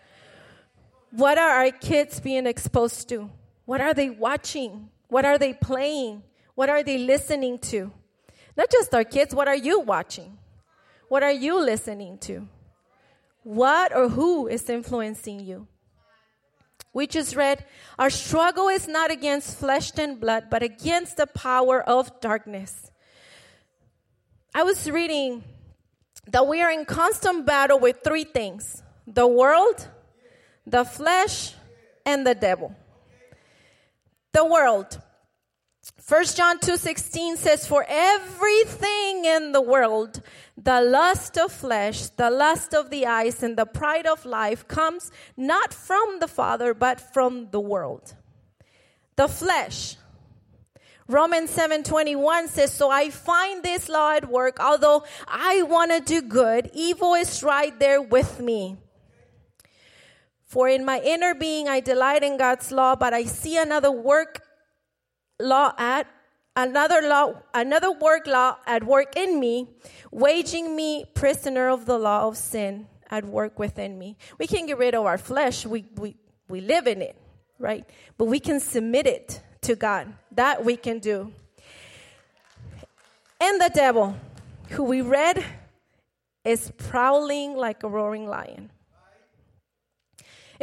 What 1.12 1.36
are 1.36 1.64
our 1.64 1.70
kids 1.70 2.20
being 2.20 2.46
exposed 2.46 3.08
to? 3.10 3.30
What 3.66 3.80
are 3.80 3.92
they 3.92 4.08
watching? 4.08 4.88
What 5.08 5.26
are 5.26 5.36
they 5.36 5.52
playing? 5.52 6.22
What 6.54 6.70
are 6.70 6.82
they 6.82 6.98
listening 6.98 7.58
to? 7.70 7.92
Not 8.56 8.70
just 8.70 8.94
our 8.94 9.04
kids, 9.04 9.34
what 9.34 9.46
are 9.46 9.56
you 9.56 9.80
watching? 9.80 10.38
What 11.08 11.22
are 11.22 11.32
you 11.32 11.60
listening 11.60 12.16
to? 12.18 12.48
What 13.42 13.94
or 13.94 14.08
who 14.08 14.48
is 14.48 14.68
influencing 14.70 15.40
you? 15.40 15.66
We 16.94 17.06
just 17.06 17.36
read, 17.36 17.64
Our 17.98 18.10
struggle 18.10 18.68
is 18.68 18.88
not 18.88 19.10
against 19.10 19.58
flesh 19.58 19.92
and 19.98 20.18
blood, 20.18 20.44
but 20.50 20.62
against 20.62 21.18
the 21.18 21.26
power 21.26 21.82
of 21.82 22.20
darkness. 22.20 22.90
I 24.54 24.62
was 24.62 24.90
reading 24.90 25.44
that 26.26 26.46
we 26.46 26.62
are 26.62 26.70
in 26.70 26.84
constant 26.84 27.46
battle 27.46 27.78
with 27.78 28.00
three 28.02 28.24
things 28.24 28.82
the 29.06 29.26
world, 29.26 29.88
the 30.66 30.84
flesh, 30.84 31.54
and 32.04 32.26
the 32.26 32.34
devil. 32.34 32.74
The 34.32 34.44
world. 34.44 35.00
1 36.08 36.24
John 36.36 36.58
2:16 36.58 37.36
says 37.36 37.66
for 37.66 37.84
everything 37.88 39.24
in 39.24 39.52
the 39.52 39.60
world 39.60 40.22
the 40.56 40.80
lust 40.80 41.36
of 41.36 41.50
flesh 41.50 42.08
the 42.10 42.30
lust 42.30 42.72
of 42.72 42.90
the 42.90 43.04
eyes 43.04 43.42
and 43.42 43.56
the 43.56 43.66
pride 43.66 44.06
of 44.06 44.24
life 44.24 44.68
comes 44.68 45.10
not 45.36 45.74
from 45.74 46.20
the 46.20 46.28
father 46.28 46.72
but 46.72 47.00
from 47.00 47.50
the 47.50 47.60
world 47.60 48.14
the 49.16 49.26
flesh 49.26 49.96
Romans 51.08 51.50
7:21 51.50 52.48
says 52.48 52.72
so 52.72 52.88
I 52.88 53.10
find 53.10 53.64
this 53.64 53.88
law 53.88 54.12
at 54.12 54.28
work 54.28 54.60
although 54.60 55.02
I 55.26 55.62
want 55.62 55.90
to 55.90 56.00
do 56.00 56.22
good 56.22 56.70
evil 56.74 57.14
is 57.14 57.42
right 57.42 57.76
there 57.78 58.00
with 58.00 58.38
me 58.38 58.76
for 60.52 60.68
in 60.68 60.84
my 60.84 61.00
inner 61.00 61.34
being 61.34 61.66
I 61.66 61.80
delight 61.80 62.22
in 62.22 62.36
God's 62.36 62.70
law 62.70 62.94
but 62.94 63.14
I 63.14 63.24
see 63.24 63.56
another 63.56 63.90
work 63.90 64.42
law 65.40 65.72
at 65.78 66.06
another 66.54 67.00
law 67.00 67.40
another 67.54 67.90
work 67.90 68.26
law 68.26 68.58
at 68.66 68.84
work 68.84 69.16
in 69.16 69.40
me 69.40 69.70
waging 70.10 70.76
me 70.76 71.06
prisoner 71.14 71.70
of 71.70 71.86
the 71.86 71.96
law 71.96 72.28
of 72.28 72.36
sin 72.36 72.86
at 73.10 73.24
work 73.24 73.58
within 73.58 73.98
me. 73.98 74.18
We 74.38 74.46
can 74.46 74.66
get 74.66 74.76
rid 74.76 74.94
of 74.94 75.06
our 75.06 75.16
flesh. 75.16 75.64
We 75.64 75.86
we 75.96 76.16
we 76.50 76.60
live 76.60 76.86
in 76.86 77.00
it 77.00 77.16
right? 77.58 77.88
But 78.18 78.26
we 78.26 78.38
can 78.38 78.60
submit 78.60 79.06
it 79.06 79.40
to 79.62 79.74
god. 79.74 80.12
That 80.32 80.66
we 80.66 80.76
can 80.76 80.98
do. 80.98 81.32
And 83.40 83.58
the 83.58 83.70
devil 83.72 84.16
who 84.68 84.84
we 84.84 85.00
read 85.00 85.42
is 86.44 86.70
prowling 86.76 87.56
like 87.56 87.82
a 87.84 87.88
roaring 87.88 88.26
lion 88.28 88.70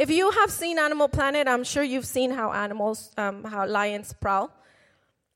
if 0.00 0.08
you 0.08 0.30
have 0.30 0.50
seen 0.50 0.78
Animal 0.78 1.08
Planet, 1.08 1.46
I'm 1.46 1.62
sure 1.62 1.82
you've 1.82 2.06
seen 2.06 2.30
how 2.30 2.52
animals, 2.52 3.12
um, 3.18 3.44
how 3.44 3.66
lions 3.66 4.14
prowl. 4.18 4.50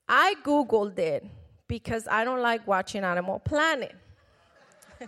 I 0.09 0.33
Googled 0.43 0.97
it 0.97 1.23
because 1.67 2.07
I 2.07 2.23
don't 2.23 2.41
like 2.41 2.65
watching 2.65 3.03
Animal 3.03 3.37
Planet. 3.37 3.95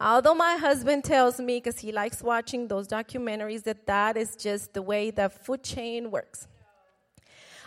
Although 0.00 0.36
my 0.36 0.54
husband 0.54 1.02
tells 1.02 1.40
me, 1.40 1.56
because 1.56 1.80
he 1.80 1.90
likes 1.90 2.22
watching 2.22 2.68
those 2.68 2.86
documentaries, 2.86 3.64
that 3.64 3.84
that 3.86 4.16
is 4.16 4.36
just 4.36 4.74
the 4.74 4.82
way 4.82 5.10
the 5.10 5.28
food 5.28 5.64
chain 5.64 6.12
works. 6.12 6.46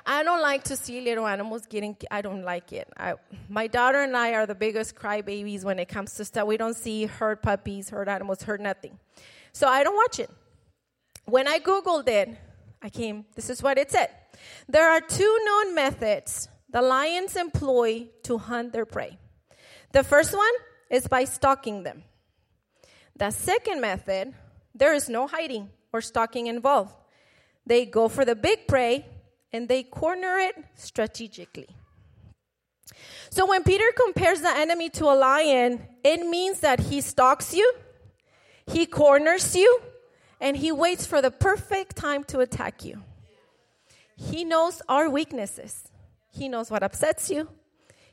I 0.06 0.24
don't 0.24 0.42
like 0.42 0.64
to 0.66 0.78
see 0.78 1.02
little 1.02 1.28
animals 1.28 1.66
getting. 1.66 1.98
I 2.10 2.22
don't 2.22 2.44
like 2.44 2.72
it. 2.72 2.88
I, 2.96 3.16
my 3.50 3.68
daughter 3.68 4.00
and 4.02 4.16
I 4.16 4.32
are 4.36 4.46
the 4.46 4.56
biggest 4.56 4.96
crybabies 4.96 5.66
when 5.66 5.78
it 5.78 5.90
comes 5.90 6.14
to 6.16 6.24
stuff. 6.24 6.48
We 6.48 6.56
don't 6.56 6.78
see 6.78 7.06
hurt 7.06 7.42
puppies, 7.42 7.90
hurt 7.90 8.08
animals, 8.08 8.44
hurt 8.44 8.62
nothing. 8.62 8.98
So 9.52 9.68
I 9.68 9.84
don't 9.84 9.96
watch 9.98 10.20
it. 10.20 10.30
When 11.26 11.48
I 11.48 11.60
googled 11.60 12.08
it, 12.08 12.30
I 12.82 12.90
came. 12.90 13.26
This 13.36 13.50
is 13.50 13.64
what 13.64 13.78
it 13.78 13.92
said. 13.92 14.10
There 14.68 14.90
are 14.90 15.02
two 15.02 15.40
known 15.46 15.76
methods 15.76 16.50
the 16.70 16.82
lions 16.82 17.36
employ 17.36 18.08
to 18.24 18.38
hunt 18.40 18.74
their 18.74 18.86
prey. 18.86 19.20
The 19.92 20.04
first 20.04 20.36
one 20.36 20.52
is 20.90 21.08
by 21.08 21.24
stalking 21.26 21.84
them. 21.84 22.04
The 23.16 23.30
second 23.30 23.80
method, 23.80 24.34
there 24.74 24.94
is 24.94 25.08
no 25.08 25.28
hiding 25.28 25.70
or 25.94 26.02
stalking 26.02 26.48
involved. 26.48 26.96
They 27.66 27.86
go 27.86 28.10
for 28.10 28.26
the 28.26 28.36
big 28.36 28.68
prey 28.68 29.06
and 29.54 29.70
they 29.70 29.84
corner 29.84 30.38
it 30.40 30.56
strategically. 30.74 31.68
So 33.30 33.46
when 33.46 33.64
Peter 33.64 33.92
compares 33.96 34.42
the 34.42 34.56
enemy 34.56 34.90
to 34.90 35.06
a 35.06 35.16
lion, 35.16 35.88
it 36.04 36.28
means 36.28 36.60
that 36.62 36.80
he 36.80 37.02
stalks 37.02 37.54
you, 37.54 37.72
he 38.66 38.88
corners 38.88 39.56
you, 39.56 39.82
and 40.44 40.58
he 40.58 40.74
waits 40.74 41.06
for 41.06 41.22
the 41.22 41.32
perfect 41.32 41.96
time 41.96 42.26
to 42.26 42.42
attack 42.42 42.84
you. 42.84 43.02
He 44.18 44.44
knows 44.44 44.82
our 44.90 45.10
weaknesses. 45.10 45.90
He 46.32 46.50
knows 46.50 46.70
what 46.70 46.84
upsets 46.84 47.32
you. 47.32 47.48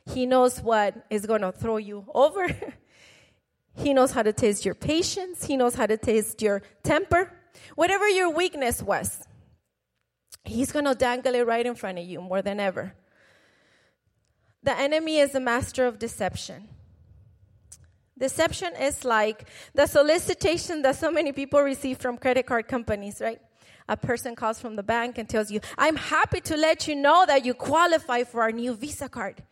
He 0.05 0.25
knows 0.25 0.61
what 0.61 1.05
is 1.09 1.25
going 1.25 1.41
to 1.41 1.51
throw 1.51 1.75
you 1.75 2.05
over. 2.15 2.47
he 3.75 3.93
knows 3.93 4.11
how 4.11 4.23
to 4.23 4.31
taste 4.31 4.63
your 4.63 4.75
patience. 4.75 5.43
He 5.45 5.57
knows 5.57 5.75
how 5.75 5.85
to 5.85 5.97
taste 5.97 6.41
your 6.41 6.61
temper. 6.83 7.33
Whatever 7.75 8.07
your 8.07 8.29
weakness 8.29 8.81
was, 8.81 9.27
he's 10.45 10.71
going 10.71 10.85
to 10.85 10.95
dangle 10.95 11.35
it 11.35 11.45
right 11.45 11.65
in 11.65 11.75
front 11.75 11.99
of 11.99 12.05
you 12.05 12.21
more 12.21 12.41
than 12.41 12.61
ever. 12.61 12.95
The 14.63 14.77
enemy 14.79 15.17
is 15.17 15.35
a 15.35 15.41
master 15.41 15.85
of 15.85 15.99
deception. 15.99 16.69
Deception 18.17 18.75
is 18.75 19.03
like 19.03 19.47
the 19.73 19.87
solicitation 19.87 20.81
that 20.83 20.95
so 20.95 21.11
many 21.11 21.31
people 21.31 21.61
receive 21.61 21.97
from 21.97 22.17
credit 22.17 22.45
card 22.45 22.67
companies, 22.67 23.19
right? 23.21 23.41
A 23.87 23.97
person 23.97 24.35
calls 24.35 24.59
from 24.59 24.75
the 24.75 24.83
bank 24.83 25.17
and 25.17 25.27
tells 25.27 25.51
you, 25.51 25.59
I'm 25.77 25.95
happy 25.95 26.39
to 26.41 26.55
let 26.55 26.87
you 26.87 26.95
know 26.95 27.25
that 27.25 27.45
you 27.45 27.53
qualify 27.53 28.23
for 28.23 28.41
our 28.41 28.51
new 28.51 28.73
Visa 28.73 29.09
card. 29.09 29.43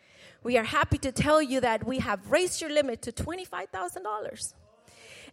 We 0.43 0.57
are 0.57 0.63
happy 0.63 0.97
to 0.99 1.11
tell 1.11 1.41
you 1.41 1.59
that 1.61 1.85
we 1.85 1.99
have 1.99 2.29
raised 2.29 2.61
your 2.61 2.69
limit 2.69 3.01
to 3.03 3.11
$25,000. 3.11 4.53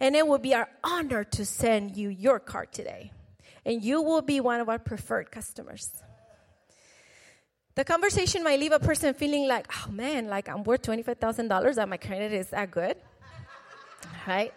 And 0.00 0.16
it 0.16 0.26
will 0.26 0.38
be 0.38 0.54
our 0.54 0.68
honor 0.82 1.24
to 1.24 1.44
send 1.44 1.96
you 1.96 2.08
your 2.08 2.40
card 2.40 2.72
today. 2.72 3.12
And 3.64 3.82
you 3.82 4.02
will 4.02 4.22
be 4.22 4.40
one 4.40 4.60
of 4.60 4.68
our 4.68 4.78
preferred 4.78 5.30
customers. 5.30 5.90
The 7.74 7.84
conversation 7.84 8.42
might 8.42 8.58
leave 8.58 8.72
a 8.72 8.78
person 8.78 9.12
feeling 9.14 9.46
like, 9.46 9.66
oh 9.76 9.90
man, 9.90 10.28
like 10.28 10.48
I'm 10.48 10.64
worth 10.64 10.82
$25,000 10.82 11.76
and 11.76 11.90
my 11.90 11.96
credit 11.98 12.32
is 12.32 12.48
that 12.50 12.70
good 12.70 12.96
right? 14.26 14.52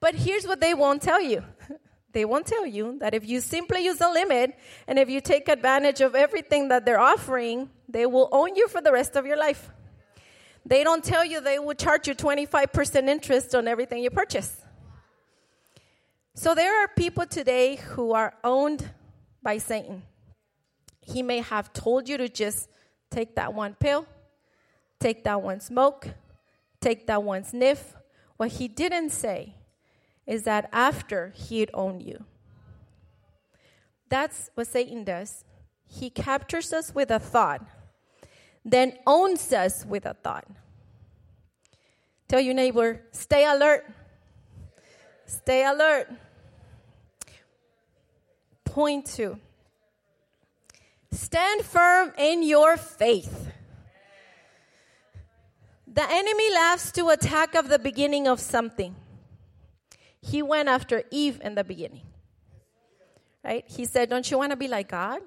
But 0.00 0.14
here's 0.14 0.46
what 0.46 0.60
they 0.60 0.74
won't 0.74 1.02
tell 1.02 1.20
you. 1.20 1.42
They 2.12 2.24
won't 2.24 2.46
tell 2.46 2.64
you 2.64 2.98
that 3.00 3.12
if 3.12 3.28
you 3.28 3.42
simply 3.42 3.84
use 3.84 4.00
a 4.00 4.08
limit 4.08 4.56
and 4.86 4.98
if 4.98 5.10
you 5.10 5.20
take 5.20 5.48
advantage 5.50 6.00
of 6.00 6.14
everything 6.14 6.68
that 6.68 6.86
they're 6.86 6.98
offering, 6.98 7.68
they 7.90 8.06
will 8.06 8.30
own 8.32 8.56
you 8.56 8.68
for 8.68 8.80
the 8.80 8.90
rest 8.90 9.16
of 9.16 9.26
your 9.26 9.36
life. 9.36 9.70
They 10.64 10.82
don't 10.82 11.04
tell 11.04 11.26
you 11.26 11.42
they 11.42 11.58
will 11.58 11.74
charge 11.74 12.08
you 12.08 12.14
25% 12.14 13.08
interest 13.10 13.54
on 13.54 13.68
everything 13.68 14.02
you 14.02 14.08
purchase. 14.08 14.56
So 16.34 16.54
there 16.54 16.82
are 16.82 16.88
people 16.88 17.26
today 17.26 17.76
who 17.76 18.12
are 18.12 18.32
owned 18.42 18.88
by 19.42 19.58
Satan. 19.58 20.02
He 21.02 21.22
may 21.22 21.40
have 21.40 21.72
told 21.74 22.08
you 22.08 22.16
to 22.16 22.30
just 22.30 22.70
take 23.10 23.36
that 23.36 23.52
one 23.52 23.74
pill, 23.74 24.06
take 25.00 25.22
that 25.24 25.42
one 25.42 25.60
smoke, 25.60 26.08
take 26.80 27.06
that 27.08 27.22
one 27.22 27.44
sniff, 27.44 27.94
what 28.36 28.52
he 28.52 28.68
didn't 28.68 29.10
say 29.10 29.54
is 30.26 30.42
that 30.42 30.68
after 30.72 31.32
he'd 31.34 31.70
owned 31.72 32.02
you. 32.02 32.24
That's 34.08 34.50
what 34.54 34.66
Satan 34.66 35.04
does. 35.04 35.44
He 35.86 36.10
captures 36.10 36.72
us 36.72 36.94
with 36.94 37.10
a 37.10 37.18
thought, 37.18 37.64
then 38.64 38.94
owns 39.06 39.52
us 39.52 39.84
with 39.86 40.04
a 40.04 40.14
thought. 40.14 40.46
Tell 42.28 42.40
your 42.40 42.54
neighbor, 42.54 43.02
stay 43.12 43.46
alert. 43.46 43.86
Stay 45.26 45.64
alert. 45.64 46.08
Point 48.64 49.06
two 49.06 49.38
stand 51.10 51.62
firm 51.62 52.12
in 52.18 52.42
your 52.42 52.76
faith. 52.76 53.50
The 55.96 56.04
enemy 56.10 56.52
laughs 56.52 56.92
to 56.92 57.08
attack 57.08 57.54
of 57.54 57.70
the 57.70 57.78
beginning 57.78 58.28
of 58.28 58.38
something. 58.38 58.94
He 60.20 60.42
went 60.42 60.68
after 60.68 61.04
Eve 61.10 61.40
in 61.42 61.54
the 61.54 61.64
beginning. 61.64 62.02
Right? 63.42 63.64
He 63.66 63.86
said, 63.86 64.10
Don't 64.10 64.30
you 64.30 64.36
want 64.36 64.50
to 64.50 64.56
be 64.56 64.68
like 64.68 64.90
God? 64.90 65.22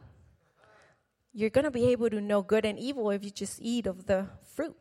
You're 1.34 1.49
going 1.49 1.65
to 1.65 1.71
be 1.71 1.88
able 1.88 2.12
to 2.12 2.21
know 2.21 2.43
good 2.43 2.65
and 2.65 2.77
evil 2.77 3.10
if 3.10 3.23
you 3.23 3.32
just 3.32 3.60
eat 3.60 3.88
of 3.88 4.05
the 4.05 4.27
fruit. 4.43 4.75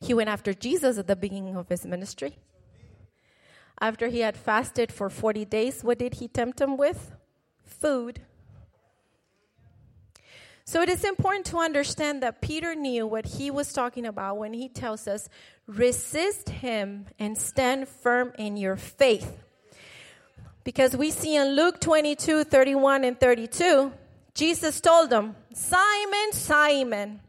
He 0.00 0.14
went 0.14 0.30
after 0.30 0.54
Jesus 0.54 0.96
at 0.96 1.08
the 1.08 1.16
beginning 1.16 1.56
of 1.56 1.68
his 1.68 1.84
ministry. 1.84 2.38
After 3.82 4.08
he 4.08 4.20
had 4.20 4.38
fasted 4.38 4.92
for 4.92 5.10
40 5.10 5.44
days, 5.44 5.84
what 5.84 5.98
did 5.98 6.14
he 6.14 6.28
tempt 6.28 6.62
him 6.62 6.78
with? 6.78 7.12
Food. 7.64 8.22
So 10.68 10.82
it 10.82 10.88
is 10.88 11.04
important 11.04 11.46
to 11.46 11.58
understand 11.58 12.24
that 12.24 12.40
Peter 12.40 12.74
knew 12.74 13.06
what 13.06 13.24
he 13.24 13.52
was 13.52 13.72
talking 13.72 14.04
about 14.04 14.36
when 14.36 14.52
he 14.52 14.68
tells 14.68 15.06
us, 15.06 15.28
resist 15.68 16.48
him 16.48 17.06
and 17.20 17.38
stand 17.38 17.88
firm 17.88 18.32
in 18.36 18.56
your 18.56 18.76
faith. 18.76 19.44
Because 20.64 20.96
we 20.96 21.12
see 21.12 21.36
in 21.36 21.54
Luke 21.54 21.80
22 21.80 22.42
31 22.42 23.04
and 23.04 23.20
32, 23.20 23.92
Jesus 24.34 24.80
told 24.80 25.10
them, 25.10 25.36
Simon, 25.54 26.32
Simon, 26.32 27.20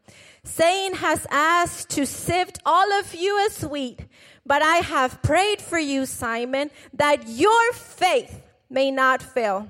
Satan 0.43 0.97
has 0.97 1.27
asked 1.29 1.91
to 1.91 2.07
sift 2.07 2.57
all 2.65 2.91
of 2.93 3.13
you 3.13 3.45
as 3.45 3.63
wheat, 3.63 3.99
but 4.47 4.63
I 4.63 4.77
have 4.77 5.21
prayed 5.21 5.61
for 5.61 5.77
you, 5.77 6.07
Simon, 6.07 6.71
that 6.93 7.27
your 7.27 7.71
faith 7.73 8.41
may 8.67 8.89
not 8.89 9.21
fail. 9.21 9.69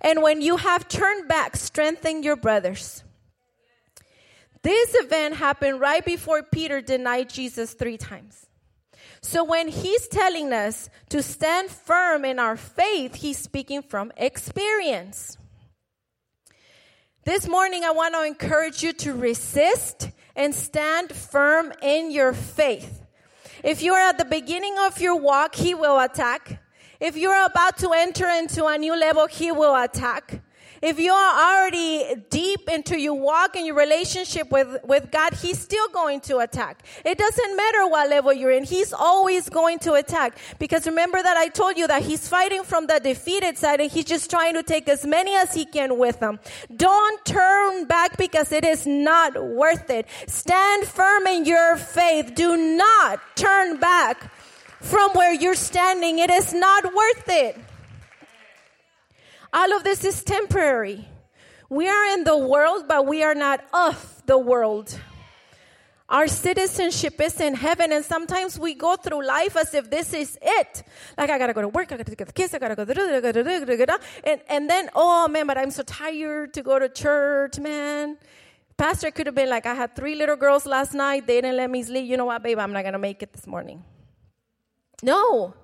And 0.00 0.22
when 0.22 0.40
you 0.40 0.56
have 0.56 0.88
turned 0.88 1.28
back, 1.28 1.56
strengthen 1.56 2.22
your 2.22 2.36
brothers. 2.36 3.04
This 4.62 4.94
event 4.94 5.36
happened 5.36 5.80
right 5.80 6.04
before 6.04 6.42
Peter 6.42 6.80
denied 6.80 7.30
Jesus 7.30 7.74
three 7.74 7.96
times. 7.96 8.46
So 9.22 9.44
when 9.44 9.68
he's 9.68 10.08
telling 10.08 10.52
us 10.52 10.88
to 11.10 11.22
stand 11.22 11.70
firm 11.70 12.24
in 12.24 12.38
our 12.38 12.56
faith, 12.56 13.16
he's 13.16 13.38
speaking 13.38 13.82
from 13.82 14.12
experience. 14.16 15.36
This 17.24 17.46
morning, 17.46 17.84
I 17.84 17.90
want 17.90 18.14
to 18.14 18.24
encourage 18.24 18.82
you 18.82 18.94
to 18.94 19.12
resist 19.12 20.10
and 20.34 20.54
stand 20.54 21.12
firm 21.12 21.72
in 21.82 22.10
your 22.10 22.32
faith. 22.32 23.02
If 23.62 23.82
you 23.82 23.92
are 23.92 24.00
at 24.00 24.16
the 24.16 24.24
beginning 24.24 24.76
of 24.78 25.00
your 25.00 25.16
walk, 25.16 25.54
He 25.54 25.74
will 25.74 26.00
attack. 26.00 26.62
If 27.00 27.16
you're 27.16 27.46
about 27.46 27.78
to 27.78 27.92
enter 27.92 28.28
into 28.28 28.66
a 28.66 28.76
new 28.76 28.94
level, 28.94 29.26
He 29.26 29.50
will 29.50 29.74
attack. 29.74 30.42
If 30.82 30.98
you 30.98 31.12
are 31.12 31.60
already 31.60 32.14
deep 32.30 32.66
into 32.70 32.98
your 32.98 33.12
walk 33.12 33.54
and 33.54 33.66
your 33.66 33.76
relationship 33.76 34.50
with, 34.50 34.78
with 34.82 35.10
God, 35.10 35.34
He's 35.34 35.58
still 35.58 35.88
going 35.88 36.20
to 36.22 36.38
attack. 36.38 36.82
It 37.04 37.18
doesn't 37.18 37.56
matter 37.56 37.86
what 37.86 38.08
level 38.08 38.32
you're 38.32 38.50
in. 38.50 38.64
He's 38.64 38.92
always 38.94 39.50
going 39.50 39.78
to 39.80 39.94
attack. 39.94 40.38
Because 40.58 40.86
remember 40.86 41.22
that 41.22 41.36
I 41.36 41.48
told 41.48 41.76
you 41.76 41.86
that 41.86 42.02
He's 42.02 42.26
fighting 42.26 42.64
from 42.64 42.86
the 42.86 42.98
defeated 42.98 43.58
side 43.58 43.80
and 43.80 43.90
He's 43.90 44.06
just 44.06 44.30
trying 44.30 44.54
to 44.54 44.62
take 44.62 44.88
as 44.88 45.04
many 45.04 45.34
as 45.36 45.52
He 45.52 45.66
can 45.66 45.98
with 45.98 46.18
Him. 46.18 46.38
Don't 46.74 47.24
turn 47.26 47.84
back 47.84 48.16
because 48.16 48.50
it 48.50 48.64
is 48.64 48.86
not 48.86 49.42
worth 49.42 49.90
it. 49.90 50.06
Stand 50.28 50.86
firm 50.86 51.26
in 51.26 51.44
your 51.44 51.76
faith. 51.76 52.34
Do 52.34 52.56
not 52.56 53.20
turn 53.36 53.78
back 53.78 54.32
from 54.80 55.12
where 55.12 55.32
you're 55.32 55.54
standing. 55.54 56.18
It 56.18 56.30
is 56.30 56.52
not 56.52 56.84
worth 56.84 57.28
it. 57.28 57.58
All 59.52 59.72
of 59.72 59.84
this 59.84 60.04
is 60.04 60.22
temporary. 60.22 61.06
We 61.68 61.88
are 61.88 62.04
in 62.14 62.24
the 62.24 62.36
world, 62.36 62.86
but 62.88 63.06
we 63.06 63.22
are 63.22 63.34
not 63.34 63.64
of 63.72 64.22
the 64.26 64.38
world. 64.38 64.98
Our 66.08 66.26
citizenship 66.26 67.20
is 67.20 67.40
in 67.40 67.54
heaven, 67.54 67.92
and 67.92 68.04
sometimes 68.04 68.58
we 68.58 68.74
go 68.74 68.96
through 68.96 69.24
life 69.24 69.56
as 69.56 69.72
if 69.74 69.88
this 69.88 70.12
is 70.12 70.36
it. 70.42 70.82
Like, 71.16 71.30
I 71.30 71.38
gotta 71.38 71.54
go 71.54 71.62
to 71.62 71.68
work, 71.68 71.92
I 71.92 71.96
gotta 71.96 72.16
get 72.16 72.26
the 72.26 72.32
kids, 72.32 72.52
I 72.52 72.58
gotta 72.58 72.74
go, 72.74 72.84
and, 74.24 74.40
and 74.48 74.68
then, 74.68 74.90
oh 74.96 75.28
man, 75.28 75.46
but 75.46 75.56
I'm 75.56 75.70
so 75.70 75.84
tired 75.84 76.52
to 76.54 76.62
go 76.62 76.80
to 76.80 76.88
church, 76.88 77.60
man. 77.60 78.18
Pastor 78.76 79.12
could 79.12 79.26
have 79.26 79.36
been 79.36 79.50
like, 79.50 79.66
I 79.66 79.74
had 79.74 79.94
three 79.94 80.16
little 80.16 80.34
girls 80.34 80.66
last 80.66 80.94
night, 80.94 81.28
they 81.28 81.40
didn't 81.40 81.56
let 81.56 81.70
me 81.70 81.84
sleep. 81.84 82.10
You 82.10 82.16
know 82.16 82.24
what, 82.24 82.42
babe, 82.42 82.58
I'm 82.58 82.72
not 82.72 82.82
gonna 82.82 82.98
make 82.98 83.22
it 83.22 83.32
this 83.32 83.46
morning. 83.46 83.84
No, 85.02 85.54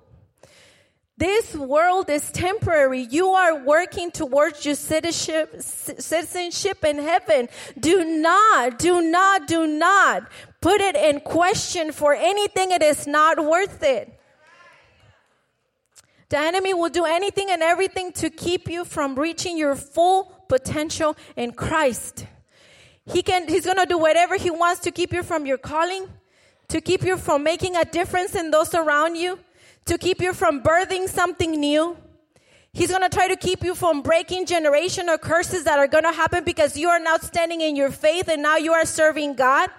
this 1.17 1.55
world 1.55 2.11
is 2.11 2.31
temporary. 2.31 3.01
You 3.01 3.29
are 3.29 3.63
working 3.63 4.11
towards 4.11 4.65
your 4.65 4.75
citizenship, 4.75 5.61
citizenship 5.61 6.85
in 6.85 6.99
heaven. 6.99 7.49
Do 7.79 8.05
not, 8.05 8.77
do 8.77 9.01
not, 9.01 9.47
do 9.47 9.65
not 9.65 10.29
put 10.61 10.79
it 10.79 10.95
in 10.95 11.21
question 11.21 11.91
for 11.91 12.13
anything. 12.13 12.71
It 12.71 12.83
is 12.83 13.07
not 13.07 13.43
worth 13.43 13.81
it. 13.81 14.13
The 16.29 16.37
enemy 16.37 16.75
will 16.75 16.89
do 16.89 17.05
anything 17.05 17.49
and 17.49 17.63
everything 17.63 18.11
to 18.13 18.29
keep 18.29 18.69
you 18.69 18.85
from 18.85 19.15
reaching 19.15 19.57
your 19.57 19.75
full 19.75 20.25
potential 20.47 21.17
in 21.35 21.53
Christ. 21.53 22.27
He 23.05 23.23
can, 23.23 23.47
he's 23.47 23.65
going 23.65 23.77
to 23.77 23.85
do 23.85 23.97
whatever 23.97 24.35
he 24.35 24.51
wants 24.51 24.81
to 24.81 24.91
keep 24.91 25.13
you 25.13 25.23
from 25.23 25.45
your 25.45 25.57
calling, 25.57 26.07
to 26.69 26.81
keep 26.81 27.03
you 27.03 27.17
from 27.17 27.43
making 27.43 27.75
a 27.75 27.85
difference 27.85 28.35
in 28.35 28.51
those 28.51 28.73
around 28.73 29.15
you 29.15 29.39
to 29.85 29.97
keep 29.97 30.21
you 30.21 30.33
from 30.33 30.61
birthing 30.61 31.07
something 31.07 31.51
new. 31.51 31.97
He's 32.73 32.89
going 32.89 33.01
to 33.01 33.09
try 33.09 33.27
to 33.27 33.35
keep 33.35 33.63
you 33.63 33.73
from 33.73 34.01
breaking 34.01 34.45
generational 34.45 35.19
curses 35.19 35.63
that 35.63 35.79
are 35.79 35.87
going 35.87 36.03
to 36.03 36.11
happen 36.11 36.43
because 36.43 36.77
you 36.77 36.89
are 36.89 36.99
now 36.99 37.17
standing 37.17 37.61
in 37.61 37.75
your 37.75 37.89
faith 37.89 38.27
and 38.27 38.43
now 38.43 38.57
you 38.57 38.73
are 38.73 38.85
serving 38.85 39.35
God. 39.35 39.69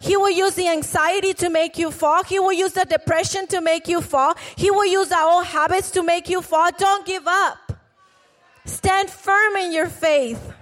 He 0.00 0.16
will 0.16 0.30
use 0.30 0.56
the 0.56 0.66
anxiety 0.66 1.34
to 1.34 1.48
make 1.48 1.78
you 1.78 1.92
fall. 1.92 2.24
He 2.24 2.40
will 2.40 2.52
use 2.52 2.72
the 2.72 2.84
depression 2.84 3.46
to 3.48 3.60
make 3.60 3.86
you 3.86 4.00
fall. 4.00 4.34
He 4.56 4.70
will 4.70 4.86
use 4.86 5.12
our 5.12 5.30
old 5.30 5.46
habits 5.46 5.92
to 5.92 6.02
make 6.02 6.28
you 6.28 6.42
fall. 6.42 6.70
Don't 6.76 7.06
give 7.06 7.22
up. 7.28 7.58
Stand 8.64 9.10
firm 9.10 9.54
in 9.56 9.72
your 9.72 9.88
faith. 9.88 10.52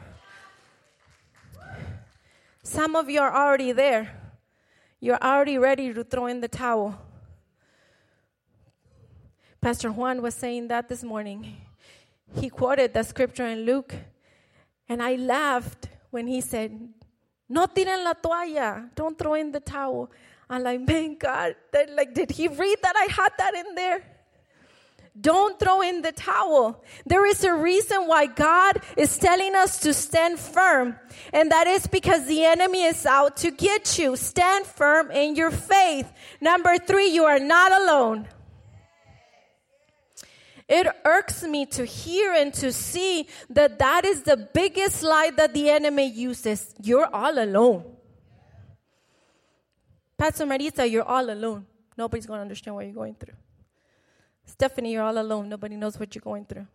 Some 2.62 2.94
of 2.94 3.08
you 3.08 3.20
are 3.20 3.34
already 3.34 3.72
there. 3.72 4.19
You're 5.02 5.22
already 5.22 5.56
ready 5.56 5.94
to 5.94 6.04
throw 6.04 6.26
in 6.26 6.42
the 6.42 6.48
towel. 6.48 7.00
Pastor 9.62 9.90
Juan 9.90 10.20
was 10.20 10.34
saying 10.34 10.68
that 10.68 10.90
this 10.90 11.02
morning. 11.02 11.56
He 12.34 12.50
quoted 12.50 12.92
the 12.92 13.02
scripture 13.02 13.46
in 13.46 13.64
Luke, 13.64 13.94
and 14.88 15.02
I 15.02 15.16
laughed 15.16 15.88
when 16.10 16.26
he 16.26 16.42
said, 16.42 16.90
No 17.48 17.66
tiren 17.66 18.04
la 18.04 18.12
toalla, 18.12 18.90
don't 18.94 19.18
throw 19.18 19.34
in 19.34 19.52
the 19.52 19.60
towel. 19.60 20.10
I'm 20.50 20.62
like, 20.62 20.80
man, 20.80 21.16
God, 21.18 21.54
that, 21.72 21.90
like, 21.94 22.12
did 22.12 22.32
he 22.32 22.48
read 22.48 22.78
that 22.82 22.94
I 22.96 23.04
had 23.10 23.30
that 23.38 23.54
in 23.54 23.74
there? 23.74 24.02
Don't 25.18 25.58
throw 25.58 25.82
in 25.82 26.02
the 26.02 26.12
towel. 26.12 26.84
There 27.04 27.26
is 27.26 27.42
a 27.42 27.52
reason 27.52 28.06
why 28.06 28.26
God 28.26 28.80
is 28.96 29.18
telling 29.18 29.54
us 29.56 29.80
to 29.80 29.92
stand 29.92 30.38
firm, 30.38 30.98
and 31.32 31.50
that 31.50 31.66
is 31.66 31.86
because 31.86 32.26
the 32.26 32.44
enemy 32.44 32.84
is 32.84 33.04
out 33.04 33.36
to 33.38 33.50
get 33.50 33.98
you. 33.98 34.16
Stand 34.16 34.66
firm 34.66 35.10
in 35.10 35.34
your 35.34 35.50
faith. 35.50 36.10
Number 36.40 36.78
three, 36.78 37.08
you 37.08 37.24
are 37.24 37.40
not 37.40 37.72
alone. 37.72 38.28
It 40.68 40.86
irks 41.04 41.42
me 41.42 41.66
to 41.66 41.84
hear 41.84 42.32
and 42.32 42.54
to 42.54 42.72
see 42.72 43.26
that 43.50 43.80
that 43.80 44.04
is 44.04 44.22
the 44.22 44.36
biggest 44.36 45.02
lie 45.02 45.32
that 45.36 45.52
the 45.52 45.68
enemy 45.68 46.08
uses. 46.08 46.72
You're 46.80 47.12
all 47.12 47.36
alone. 47.36 47.84
Pastor 50.16 50.46
Marita, 50.46 50.88
you're 50.88 51.02
all 51.02 51.28
alone. 51.28 51.66
Nobody's 51.98 52.26
going 52.26 52.38
to 52.38 52.42
understand 52.42 52.76
what 52.76 52.84
you're 52.84 52.94
going 52.94 53.16
through. 53.16 53.34
Stephanie, 54.50 54.92
you're 54.92 55.02
all 55.02 55.18
alone. 55.18 55.48
Nobody 55.48 55.76
knows 55.76 55.98
what 55.98 56.14
you're 56.14 56.22
going 56.22 56.44
through. 56.44 56.66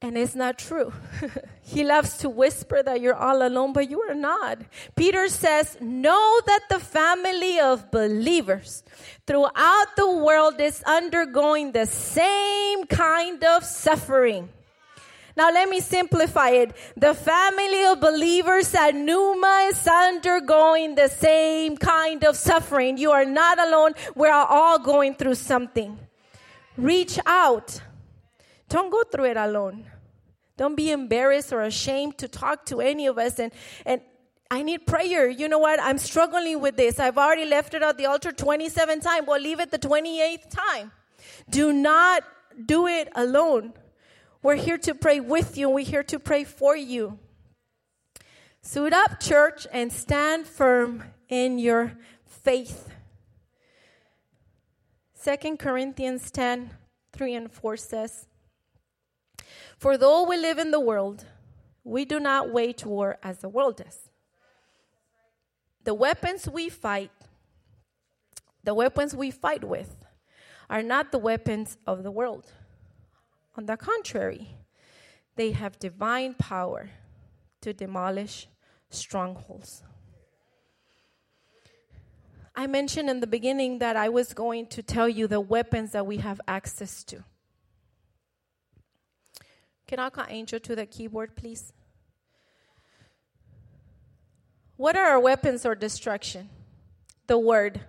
And 0.00 0.16
it's 0.16 0.36
not 0.36 0.58
true. 0.58 0.92
he 1.62 1.82
loves 1.82 2.18
to 2.18 2.28
whisper 2.28 2.82
that 2.84 3.00
you're 3.00 3.16
all 3.16 3.44
alone, 3.44 3.72
but 3.72 3.90
you 3.90 4.00
are 4.02 4.14
not. 4.14 4.58
Peter 4.94 5.26
says, 5.28 5.76
Know 5.80 6.40
that 6.46 6.60
the 6.70 6.78
family 6.78 7.58
of 7.58 7.90
believers 7.90 8.84
throughout 9.26 9.96
the 9.96 10.08
world 10.08 10.60
is 10.60 10.84
undergoing 10.84 11.72
the 11.72 11.86
same 11.86 12.84
kind 12.86 13.42
of 13.42 13.64
suffering. 13.64 14.50
Now, 15.38 15.50
let 15.52 15.68
me 15.68 15.80
simplify 15.80 16.50
it. 16.50 16.76
The 16.96 17.14
family 17.14 17.84
of 17.84 18.00
believers 18.00 18.74
at 18.74 18.94
Numa 18.94 19.68
is 19.70 19.86
undergoing 19.86 20.96
the 20.96 21.08
same 21.08 21.76
kind 21.76 22.24
of 22.24 22.36
suffering. 22.36 22.98
You 22.98 23.12
are 23.12 23.24
not 23.24 23.58
alone. 23.58 23.92
We 24.14 24.28
are 24.28 24.46
all 24.46 24.78
going 24.80 25.14
through 25.14 25.36
something. 25.36 25.98
Reach 26.76 27.18
out 27.24 27.80
don't 28.68 28.90
go 28.90 29.02
through 29.02 29.26
it 29.26 29.36
alone. 29.36 29.84
Don't 30.56 30.74
be 30.74 30.90
embarrassed 30.90 31.52
or 31.52 31.62
ashamed 31.62 32.18
to 32.18 32.28
talk 32.28 32.66
to 32.66 32.80
any 32.80 33.06
of 33.06 33.16
us. 33.18 33.38
And, 33.38 33.52
and 33.86 34.00
I 34.50 34.62
need 34.62 34.86
prayer. 34.86 35.28
You 35.28 35.48
know 35.48 35.58
what? 35.58 35.80
I'm 35.80 35.98
struggling 35.98 36.60
with 36.60 36.76
this. 36.76 36.98
I've 36.98 37.16
already 37.16 37.44
left 37.44 37.74
it 37.74 37.82
at 37.82 37.96
the 37.96 38.06
altar 38.06 38.32
27 38.32 39.00
times. 39.00 39.26
Well, 39.26 39.40
leave 39.40 39.60
it 39.60 39.70
the 39.70 39.78
28th 39.78 40.50
time. 40.50 40.92
Do 41.48 41.72
not 41.72 42.24
do 42.64 42.86
it 42.86 43.08
alone. 43.14 43.72
We're 44.42 44.56
here 44.56 44.78
to 44.78 44.94
pray 44.94 45.20
with 45.20 45.58
you. 45.58 45.68
We're 45.68 45.84
here 45.84 46.04
to 46.04 46.18
pray 46.18 46.44
for 46.44 46.76
you. 46.76 47.18
Suit 48.62 48.92
up, 48.92 49.20
church, 49.20 49.66
and 49.72 49.92
stand 49.92 50.46
firm 50.46 51.04
in 51.28 51.58
your 51.58 51.92
faith. 52.26 52.90
Second 55.14 55.58
Corinthians 55.58 56.30
10 56.30 56.70
3 57.12 57.34
and 57.34 57.52
4 57.52 57.76
says, 57.76 58.28
for 59.78 59.96
though 59.96 60.24
we 60.24 60.36
live 60.36 60.58
in 60.58 60.72
the 60.72 60.80
world, 60.80 61.24
we 61.84 62.04
do 62.04 62.18
not 62.18 62.52
wage 62.52 62.84
war 62.84 63.16
as 63.22 63.38
the 63.38 63.48
world 63.48 63.76
does. 63.76 64.10
The 65.84 65.94
weapons 65.94 66.48
we 66.48 66.68
fight, 66.68 67.12
the 68.64 68.74
weapons 68.74 69.14
we 69.14 69.30
fight 69.30 69.62
with, 69.64 70.04
are 70.68 70.82
not 70.82 71.12
the 71.12 71.18
weapons 71.18 71.78
of 71.86 72.02
the 72.02 72.10
world. 72.10 72.52
On 73.58 73.66
the 73.66 73.76
contrary, 73.76 74.54
they 75.34 75.50
have 75.50 75.80
divine 75.80 76.34
power 76.34 76.90
to 77.60 77.72
demolish 77.72 78.46
strongholds. 78.88 79.82
I 82.54 82.68
mentioned 82.68 83.10
in 83.10 83.18
the 83.18 83.26
beginning 83.26 83.80
that 83.80 83.96
I 83.96 84.10
was 84.10 84.32
going 84.32 84.68
to 84.68 84.80
tell 84.80 85.08
you 85.08 85.26
the 85.26 85.40
weapons 85.40 85.90
that 85.90 86.06
we 86.06 86.18
have 86.18 86.40
access 86.46 87.02
to. 87.04 87.24
Can 89.88 89.98
I 89.98 90.10
call 90.10 90.26
Angel 90.28 90.60
to 90.60 90.76
the 90.76 90.86
keyboard, 90.86 91.34
please? 91.34 91.72
What 94.76 94.94
are 94.94 95.06
our 95.06 95.20
weapons 95.20 95.66
or 95.66 95.74
destruction? 95.74 96.48
The 97.26 97.38
Word. 97.38 97.80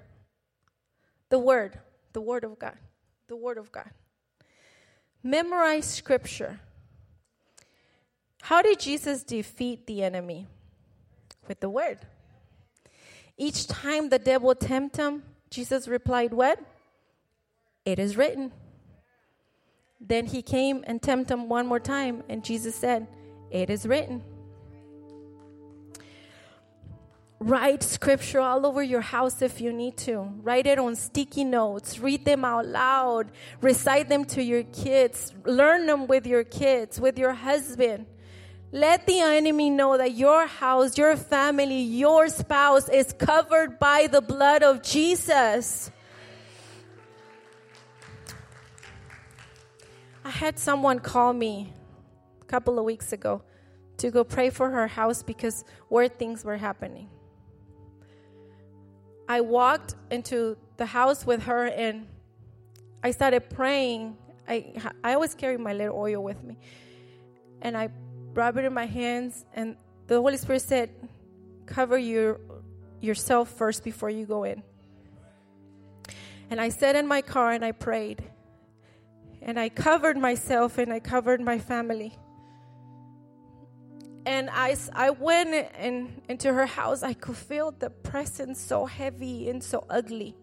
The 1.30 1.38
Word. 1.38 1.78
The 2.14 2.22
Word 2.22 2.44
of 2.44 2.58
God. 2.58 2.78
The 3.28 3.36
Word 3.36 3.60
of 3.60 3.72
God. 3.72 3.92
Memorize 5.24 5.86
Scripture. 5.86 6.60
How 8.42 8.62
did 8.62 8.80
Jesus 8.80 9.24
defeat 9.24 9.86
the 9.86 10.04
enemy? 10.04 10.48
With 11.48 11.60
the 11.60 11.70
Word. 11.70 12.00
Each 13.38 13.68
time 13.68 14.10
the 14.10 14.20
devil 14.20 14.54
tempted 14.56 15.02
him, 15.02 15.24
Jesus 15.50 15.88
replied, 15.88 16.34
What? 16.34 16.60
It 17.86 18.00
is 18.00 18.18
written. 18.18 18.52
Then 20.00 20.28
he 20.28 20.42
came 20.42 20.84
and 20.88 21.02
tempted 21.02 21.34
him 21.34 21.50
one 21.50 21.68
more 21.68 21.80
time, 21.80 22.24
and 22.30 22.44
Jesus 22.44 22.76
said, 22.76 23.08
It 23.52 23.70
is 23.70 23.86
written. 23.86 24.24
Write 27.42 27.84
scripture 27.84 28.42
all 28.42 28.66
over 28.66 28.84
your 28.84 29.00
house 29.00 29.42
if 29.42 29.62
you 29.62 29.72
need 29.72 29.96
to. 29.96 30.30
Write 30.42 30.68
it 30.68 30.78
on 30.78 30.98
sticky 30.98 31.46
notes. 31.46 31.98
Read 31.98 32.26
them 32.26 32.44
out 32.44 32.66
loud. 32.66 33.32
Recite 33.62 34.10
them 34.10 34.26
to 34.26 34.44
your 34.44 34.64
kids. 34.64 35.34
Learn 35.46 35.86
them 35.86 36.08
with 36.08 36.28
your 36.28 36.44
kids, 36.44 37.00
with 37.00 37.18
your 37.18 37.32
husband. 37.32 38.08
Let 38.74 39.08
the 39.08 39.22
enemy 39.22 39.70
know 39.70 39.98
that 39.98 40.12
your 40.12 40.48
house, 40.48 40.98
your 40.98 41.16
family, 41.16 41.80
your 41.80 42.28
spouse 42.28 42.90
is 42.90 43.14
covered 43.14 43.80
by 43.80 44.08
the 44.08 44.22
blood 44.22 44.62
of 44.62 44.84
Jesus. 44.84 45.90
I 50.26 50.30
had 50.30 50.60
someone 50.60 51.00
call 51.00 51.32
me 51.32 51.72
a 52.42 52.46
couple 52.46 52.78
of 52.78 52.84
weeks 52.84 53.14
ago 53.14 53.42
to 53.98 54.12
go 54.12 54.26
pray 54.26 54.50
for 54.50 54.70
her 54.70 54.88
house 54.88 55.24
because 55.24 55.64
where 55.88 56.10
things 56.10 56.44
were 56.44 56.58
happening. 56.58 57.10
I 59.30 59.42
walked 59.42 59.94
into 60.10 60.58
the 60.78 60.88
house 60.88 61.24
with 61.24 61.44
her 61.44 61.68
and 61.68 62.08
I 63.04 63.12
started 63.12 63.48
praying. 63.52 64.18
I, 64.48 64.74
I 65.04 65.14
always 65.14 65.36
carry 65.36 65.56
my 65.56 65.72
little 65.72 65.96
oil 65.96 66.24
with 66.24 66.44
me. 66.44 66.58
And 67.62 67.78
I 67.78 67.90
rubbed 68.34 68.58
it 68.58 68.66
in 68.66 68.74
my 68.74 68.88
hands, 68.88 69.46
and 69.54 69.76
the 70.08 70.16
Holy 70.16 70.38
Spirit 70.38 70.62
said, 70.62 70.90
Cover 71.66 71.98
your, 71.98 72.40
yourself 73.00 73.50
first 73.50 73.84
before 73.84 74.10
you 74.10 74.26
go 74.26 74.44
in. 74.44 74.64
And 76.50 76.60
I 76.60 76.70
sat 76.70 76.96
in 76.96 77.06
my 77.06 77.22
car 77.22 77.52
and 77.52 77.64
I 77.64 77.72
prayed. 77.74 78.24
And 79.42 79.60
I 79.60 79.70
covered 79.70 80.18
myself 80.18 80.80
and 80.80 80.92
I 80.92 81.00
covered 81.00 81.40
my 81.40 81.60
family 81.60 82.18
and 84.26 84.50
I, 84.52 84.76
I 84.94 85.10
went 85.12 85.68
in, 85.80 86.22
into 86.28 86.54
her 86.54 86.66
house. 86.66 87.04
I 87.04 87.14
could 87.14 87.38
feel 87.38 87.72
the 87.72 87.90
presence 87.90 88.60
so 88.60 88.86
heavy 88.86 89.50
and 89.50 89.64
so 89.64 89.86
ugly. 89.90 90.36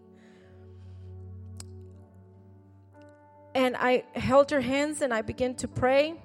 And 3.53 3.75
I 3.77 4.03
held 4.15 4.51
her 4.51 4.61
hands 4.61 5.01
and 5.01 5.13
I 5.13 5.21
began 5.21 5.55
to 5.55 5.67
pray. 5.67 6.15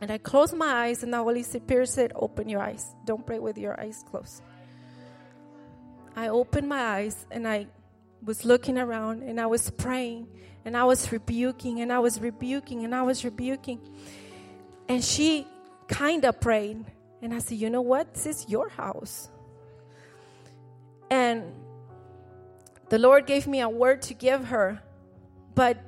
And 0.00 0.10
I 0.10 0.18
closed 0.18 0.54
my 0.54 0.66
eyes, 0.66 1.02
and 1.02 1.10
the 1.10 1.16
Holy 1.16 1.42
Spirit 1.42 1.88
said, 1.88 2.12
Open 2.14 2.50
your 2.50 2.60
eyes. 2.60 2.94
Don't 3.06 3.26
pray 3.26 3.38
with 3.38 3.56
your 3.56 3.80
eyes 3.80 4.04
closed. 4.10 4.42
I 6.14 6.28
opened 6.28 6.68
my 6.68 6.80
eyes 6.80 7.26
and 7.30 7.46
I 7.46 7.66
was 8.24 8.46
looking 8.46 8.78
around 8.78 9.22
and 9.22 9.38
I 9.38 9.46
was 9.46 9.70
praying 9.70 10.28
and 10.64 10.74
I 10.74 10.84
was 10.84 11.12
rebuking 11.12 11.82
and 11.82 11.92
I 11.92 11.98
was 11.98 12.20
rebuking 12.20 12.84
and 12.84 12.94
I 12.94 13.02
was 13.02 13.22
rebuking. 13.22 13.80
And 14.88 15.04
she 15.04 15.46
kind 15.88 16.24
of 16.24 16.40
prayed. 16.40 16.84
And 17.22 17.34
I 17.34 17.38
said, 17.38 17.58
You 17.58 17.70
know 17.70 17.82
what? 17.82 18.14
This 18.14 18.26
is 18.26 18.48
your 18.48 18.68
house. 18.68 19.28
And 21.10 21.44
the 22.88 22.98
Lord 22.98 23.26
gave 23.26 23.46
me 23.46 23.60
a 23.60 23.68
word 23.68 24.02
to 24.02 24.14
give 24.14 24.46
her, 24.46 24.80
but 25.54 25.78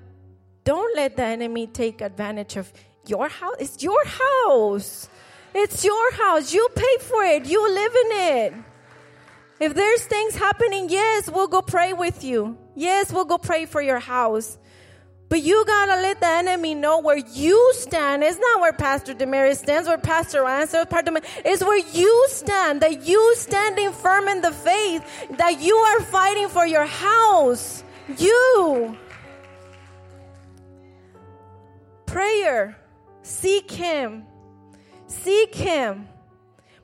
don't 0.65 0.97
let 0.97 1.17
the 1.17 1.25
enemy 1.25 1.67
take 1.67 2.01
advantage 2.01 2.57
of 2.57 2.73
your 3.07 3.29
house. 3.29 3.57
It's 3.59 3.83
your 3.83 4.05
house. 4.05 5.09
It's 5.55 5.85
your 5.85 6.13
house. 6.13 6.53
You 6.53 6.69
pay 6.75 6.97
for 7.01 7.25
it. 7.25 7.47
You 7.47 7.73
live 7.73 7.93
in 7.95 8.13
it. 8.13 8.55
If 9.61 9.75
there's 9.75 10.05
things 10.05 10.37
happening, 10.37 10.89
yes, 10.89 11.29
we'll 11.29 11.49
go 11.49 11.63
pray 11.63 11.93
with 11.93 12.23
you. 12.23 12.57
Yes, 12.77 13.13
we'll 13.13 13.25
go 13.25 13.39
pray 13.39 13.67
for 13.67 13.83
your 13.83 13.99
house. 13.99 14.57
But 15.29 15.43
you 15.43 15.63
gotta 15.67 16.01
let 16.01 16.21
the 16.21 16.27
enemy 16.27 16.75
know 16.75 17.01
where 17.01 17.19
you 17.19 17.73
stand. 17.75 18.25
It's 18.25 18.39
not 18.39 18.61
where 18.61 18.73
Pastor 18.73 19.13
Damaris 19.13 19.59
stands, 19.59 19.87
where 19.87 19.99
Pastor 19.99 20.43
Ryan 20.43 20.67
stands, 20.67 20.91
it's 21.45 21.63
where 21.63 21.77
you 21.77 22.27
stand, 22.29 22.81
that 22.81 23.07
you 23.07 23.35
standing 23.37 23.93
firm 23.93 24.29
in 24.29 24.41
the 24.41 24.53
faith, 24.53 25.05
that 25.37 25.61
you 25.61 25.77
are 25.77 26.01
fighting 26.01 26.49
for 26.49 26.67
your 26.67 26.87
house. 26.87 27.85
You. 28.17 28.97
Prayer. 32.07 32.79
Seek 33.23 33.71
Him. 33.71 34.25
Seek 35.09 35.55
Him. 35.55 36.09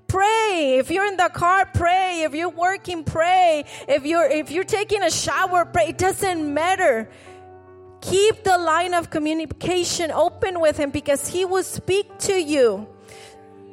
Pray. 0.06 0.76
If 0.78 0.90
you're 0.90 1.06
in 1.06 1.16
the 1.16 1.30
car, 1.32 1.66
pray. 1.72 2.22
If 2.24 2.34
you're 2.34 2.50
working, 2.50 3.04
pray. 3.04 3.64
If 3.88 4.04
you're 4.04 4.26
if 4.26 4.50
you're 4.50 4.64
taking 4.64 5.02
a 5.02 5.10
shower, 5.10 5.64
pray. 5.64 5.88
It 5.88 5.98
doesn't 5.98 6.52
matter. 6.52 7.08
Keep 8.04 8.44
the 8.44 8.58
line 8.58 8.92
of 8.92 9.08
communication 9.08 10.10
open 10.10 10.60
with 10.60 10.76
him 10.76 10.90
because 10.90 11.26
he 11.26 11.46
will 11.46 11.62
speak 11.62 12.18
to 12.18 12.34
you. 12.34 12.86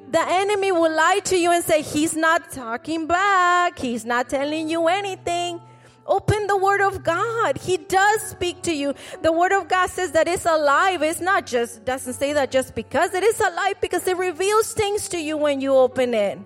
The 0.09 0.21
enemy 0.25 0.71
will 0.71 0.95
lie 0.95 1.19
to 1.25 1.37
you 1.37 1.51
and 1.51 1.61
say, 1.61 1.81
He's 1.81 2.15
not 2.15 2.49
talking 2.49 3.07
back. 3.07 3.77
He's 3.77 4.05
not 4.05 4.29
telling 4.29 4.69
you 4.69 4.87
anything. 4.87 5.59
Open 6.07 6.47
the 6.47 6.55
word 6.55 6.79
of 6.79 7.03
God. 7.03 7.57
He 7.57 7.75
does 7.75 8.21
speak 8.21 8.61
to 8.63 8.73
you. 8.73 8.93
The 9.21 9.33
word 9.33 9.51
of 9.51 9.67
God 9.67 9.89
says 9.89 10.11
that 10.13 10.29
it's 10.29 10.45
alive. 10.45 11.01
It's 11.01 11.19
not 11.19 11.45
just, 11.45 11.83
doesn't 11.83 12.13
say 12.13 12.31
that 12.31 12.51
just 12.51 12.73
because 12.73 13.13
it 13.13 13.23
is 13.23 13.39
alive 13.39 13.75
because 13.81 14.07
it 14.07 14.15
reveals 14.17 14.73
things 14.73 15.09
to 15.09 15.17
you 15.17 15.35
when 15.35 15.59
you 15.59 15.75
open 15.75 16.13
it. 16.13 16.39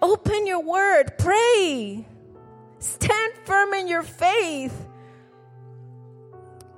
Open 0.00 0.46
your 0.46 0.62
word. 0.62 1.18
Pray. 1.18 2.06
Stand 2.78 3.32
firm 3.44 3.74
in 3.74 3.88
your 3.88 4.04
faith. 4.04 4.86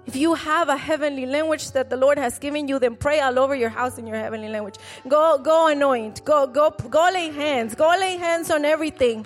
If 0.04 0.16
you 0.16 0.34
have 0.34 0.68
a 0.68 0.76
heavenly 0.76 1.26
language 1.26 1.70
that 1.72 1.88
the 1.88 1.96
Lord 1.96 2.18
has 2.18 2.38
given 2.38 2.66
you, 2.66 2.78
then 2.78 2.96
pray 2.96 3.20
all 3.20 3.38
over 3.38 3.54
your 3.54 3.68
house 3.68 3.98
in 3.98 4.06
your 4.06 4.16
heavenly 4.16 4.48
language. 4.48 4.74
Go, 5.06 5.38
go 5.38 5.68
anoint. 5.68 6.24
Go, 6.24 6.46
go, 6.46 6.70
go 6.70 7.10
lay 7.12 7.30
hands. 7.30 7.74
Go 7.76 7.88
lay 7.88 8.16
hands 8.16 8.50
on 8.50 8.64
everything. 8.64 9.24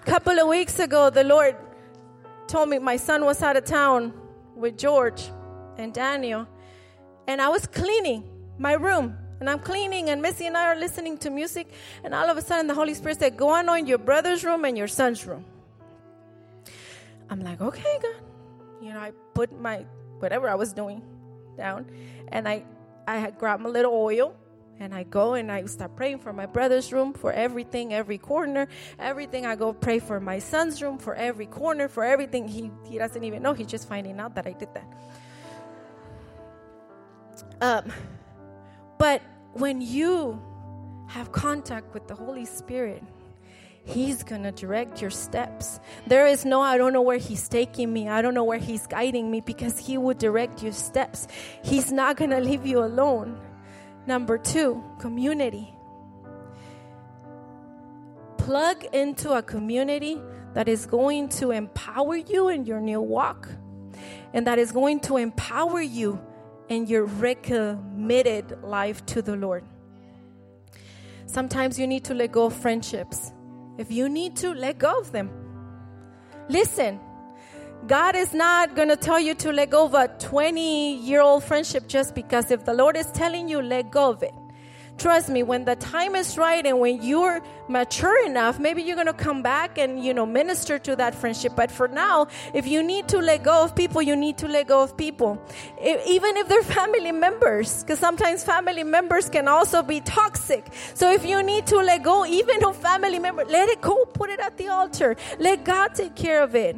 A 0.00 0.04
couple 0.06 0.38
of 0.38 0.48
weeks 0.48 0.78
ago, 0.78 1.10
the 1.10 1.24
Lord 1.24 1.54
told 2.46 2.70
me 2.70 2.78
my 2.78 2.96
son 2.96 3.24
was 3.24 3.42
out 3.42 3.56
of 3.56 3.64
town 3.64 4.14
with 4.56 4.78
George 4.78 5.30
and 5.76 5.92
Daniel, 5.92 6.48
and 7.26 7.40
I 7.40 7.48
was 7.48 7.66
cleaning 7.66 8.24
my 8.58 8.72
room. 8.72 9.16
And 9.38 9.48
I'm 9.48 9.58
cleaning, 9.58 10.10
and 10.10 10.20
Missy 10.20 10.46
and 10.46 10.56
I 10.56 10.66
are 10.66 10.76
listening 10.76 11.16
to 11.18 11.30
music, 11.30 11.72
and 12.04 12.14
all 12.14 12.28
of 12.28 12.36
a 12.36 12.42
sudden 12.42 12.66
the 12.66 12.74
Holy 12.74 12.92
Spirit 12.92 13.20
said, 13.20 13.38
Go 13.38 13.54
anoint 13.54 13.88
your 13.88 13.96
brother's 13.96 14.44
room 14.44 14.66
and 14.66 14.76
your 14.76 14.88
son's 14.88 15.26
room. 15.26 15.46
I'm 17.30 17.40
like, 17.40 17.60
Okay, 17.62 17.98
God 18.02 18.29
you 18.80 18.92
know, 18.92 19.00
I 19.00 19.12
put 19.34 19.58
my 19.58 19.84
whatever 20.18 20.48
I 20.48 20.54
was 20.54 20.72
doing 20.72 21.02
down, 21.56 21.86
and 22.28 22.48
I 22.48 22.64
I 23.06 23.30
grabbed 23.30 23.62
my 23.62 23.68
little 23.68 23.92
oil, 23.92 24.34
and 24.78 24.94
I 24.94 25.02
go 25.02 25.34
and 25.34 25.52
I 25.52 25.64
start 25.66 25.96
praying 25.96 26.20
for 26.20 26.32
my 26.32 26.46
brother's 26.46 26.92
room, 26.92 27.12
for 27.12 27.32
everything, 27.32 27.92
every 27.92 28.18
corner, 28.18 28.68
everything. 28.98 29.46
I 29.46 29.56
go 29.56 29.72
pray 29.72 29.98
for 29.98 30.20
my 30.20 30.38
son's 30.38 30.82
room, 30.82 30.98
for 30.98 31.14
every 31.14 31.46
corner, 31.46 31.88
for 31.88 32.04
everything. 32.04 32.48
He 32.48 32.70
he 32.88 32.98
doesn't 32.98 33.22
even 33.22 33.42
know. 33.42 33.52
He's 33.52 33.66
just 33.66 33.88
finding 33.88 34.18
out 34.18 34.34
that 34.34 34.46
I 34.46 34.52
did 34.52 34.68
that. 34.74 34.86
Um, 37.60 37.92
but 38.98 39.22
when 39.52 39.80
you 39.80 40.40
have 41.08 41.32
contact 41.32 41.92
with 41.92 42.06
the 42.06 42.14
Holy 42.14 42.44
Spirit 42.44 43.02
He's 43.84 44.22
going 44.22 44.42
to 44.42 44.52
direct 44.52 45.00
your 45.00 45.10
steps. 45.10 45.80
There 46.06 46.26
is 46.26 46.44
no, 46.44 46.60
I 46.60 46.78
don't 46.78 46.92
know 46.92 47.02
where 47.02 47.18
He's 47.18 47.48
taking 47.48 47.92
me. 47.92 48.08
I 48.08 48.22
don't 48.22 48.34
know 48.34 48.44
where 48.44 48.58
He's 48.58 48.86
guiding 48.86 49.30
me 49.30 49.40
because 49.40 49.78
He 49.78 49.98
will 49.98 50.14
direct 50.14 50.62
your 50.62 50.72
steps. 50.72 51.26
He's 51.62 51.90
not 51.90 52.16
going 52.16 52.30
to 52.30 52.40
leave 52.40 52.66
you 52.66 52.84
alone. 52.84 53.40
Number 54.06 54.38
two, 54.38 54.82
community. 54.98 55.74
Plug 58.38 58.84
into 58.92 59.32
a 59.32 59.42
community 59.42 60.20
that 60.54 60.68
is 60.68 60.86
going 60.86 61.28
to 61.28 61.50
empower 61.50 62.16
you 62.16 62.48
in 62.48 62.64
your 62.64 62.80
new 62.80 63.00
walk 63.00 63.48
and 64.32 64.46
that 64.46 64.58
is 64.58 64.72
going 64.72 65.00
to 65.00 65.16
empower 65.16 65.80
you 65.80 66.20
in 66.68 66.86
your 66.86 67.04
recommitted 67.04 68.62
life 68.62 69.04
to 69.06 69.22
the 69.22 69.36
Lord. 69.36 69.64
Sometimes 71.26 71.78
you 71.78 71.86
need 71.86 72.04
to 72.04 72.14
let 72.14 72.32
go 72.32 72.46
of 72.46 72.54
friendships. 72.54 73.32
If 73.80 73.90
you 73.90 74.10
need 74.10 74.36
to, 74.36 74.52
let 74.52 74.78
go 74.78 75.00
of 75.00 75.10
them. 75.10 75.30
Listen, 76.50 77.00
God 77.86 78.14
is 78.14 78.34
not 78.34 78.76
going 78.76 78.88
to 78.88 78.96
tell 78.96 79.18
you 79.18 79.34
to 79.36 79.52
let 79.52 79.70
go 79.70 79.86
of 79.86 79.94
a 79.94 80.08
20 80.18 80.96
year 80.96 81.22
old 81.22 81.42
friendship 81.44 81.88
just 81.88 82.14
because 82.14 82.50
if 82.50 82.66
the 82.66 82.74
Lord 82.74 82.94
is 82.94 83.10
telling 83.12 83.48
you, 83.48 83.62
let 83.62 83.90
go 83.90 84.10
of 84.10 84.22
it. 84.22 84.34
Trust 85.00 85.30
me, 85.30 85.42
when 85.42 85.64
the 85.64 85.76
time 85.76 86.14
is 86.14 86.36
right 86.36 86.66
and 86.66 86.78
when 86.78 87.00
you're 87.00 87.40
mature 87.68 88.26
enough, 88.26 88.60
maybe 88.60 88.82
you're 88.82 88.96
going 88.96 89.06
to 89.06 89.14
come 89.14 89.40
back 89.40 89.78
and, 89.78 90.04
you 90.04 90.12
know, 90.12 90.26
minister 90.26 90.78
to 90.78 90.94
that 90.96 91.14
friendship. 91.14 91.54
But 91.56 91.70
for 91.70 91.88
now, 91.88 92.28
if 92.52 92.66
you 92.66 92.82
need 92.82 93.08
to 93.08 93.16
let 93.16 93.42
go 93.42 93.64
of 93.64 93.74
people, 93.74 94.02
you 94.02 94.14
need 94.14 94.36
to 94.36 94.46
let 94.46 94.68
go 94.68 94.82
of 94.82 94.98
people. 94.98 95.42
Even 95.80 96.36
if 96.36 96.48
they're 96.48 96.62
family 96.80 97.12
members, 97.12 97.82
because 97.82 97.98
sometimes 97.98 98.44
family 98.44 98.84
members 98.84 99.30
can 99.30 99.48
also 99.48 99.82
be 99.82 100.02
toxic. 100.02 100.66
So 100.92 101.10
if 101.10 101.24
you 101.24 101.42
need 101.42 101.66
to 101.68 101.78
let 101.78 102.02
go, 102.02 102.26
even 102.26 102.62
of 102.62 102.76
family 102.76 103.18
members, 103.18 103.48
let 103.48 103.70
it 103.70 103.80
go, 103.80 104.04
put 104.04 104.28
it 104.28 104.38
at 104.38 104.58
the 104.58 104.68
altar. 104.68 105.16
Let 105.38 105.64
God 105.64 105.94
take 105.94 106.14
care 106.14 106.42
of 106.42 106.54
it 106.54 106.76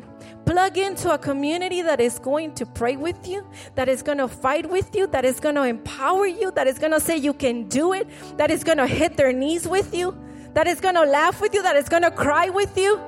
plug 0.52 0.76
into 0.76 1.10
a 1.10 1.16
community 1.16 1.80
that 1.80 1.98
is 1.98 2.18
going 2.18 2.52
to 2.52 2.66
pray 2.66 2.94
with 2.94 3.26
you, 3.26 3.42
that 3.74 3.88
is 3.88 4.02
going 4.02 4.18
to 4.18 4.28
fight 4.28 4.68
with 4.68 4.94
you, 4.94 5.06
that 5.06 5.24
is 5.24 5.40
going 5.40 5.54
to 5.54 5.62
empower 5.62 6.26
you, 6.26 6.50
that 6.50 6.66
is 6.66 6.78
going 6.78 6.92
to 6.92 7.00
say 7.00 7.16
you 7.16 7.32
can 7.32 7.66
do 7.68 7.94
it, 7.94 8.06
that 8.36 8.50
is 8.50 8.62
going 8.62 8.76
to 8.76 8.86
hit 8.86 9.16
their 9.16 9.32
knees 9.32 9.66
with 9.66 9.94
you, 9.94 10.14
that 10.52 10.66
is 10.66 10.78
going 10.78 10.94
to 10.94 11.04
laugh 11.04 11.40
with 11.40 11.54
you, 11.54 11.62
that 11.62 11.76
is 11.76 11.88
going 11.88 12.02
to 12.02 12.10
cry 12.10 12.50
with 12.50 12.76
you 12.76 13.00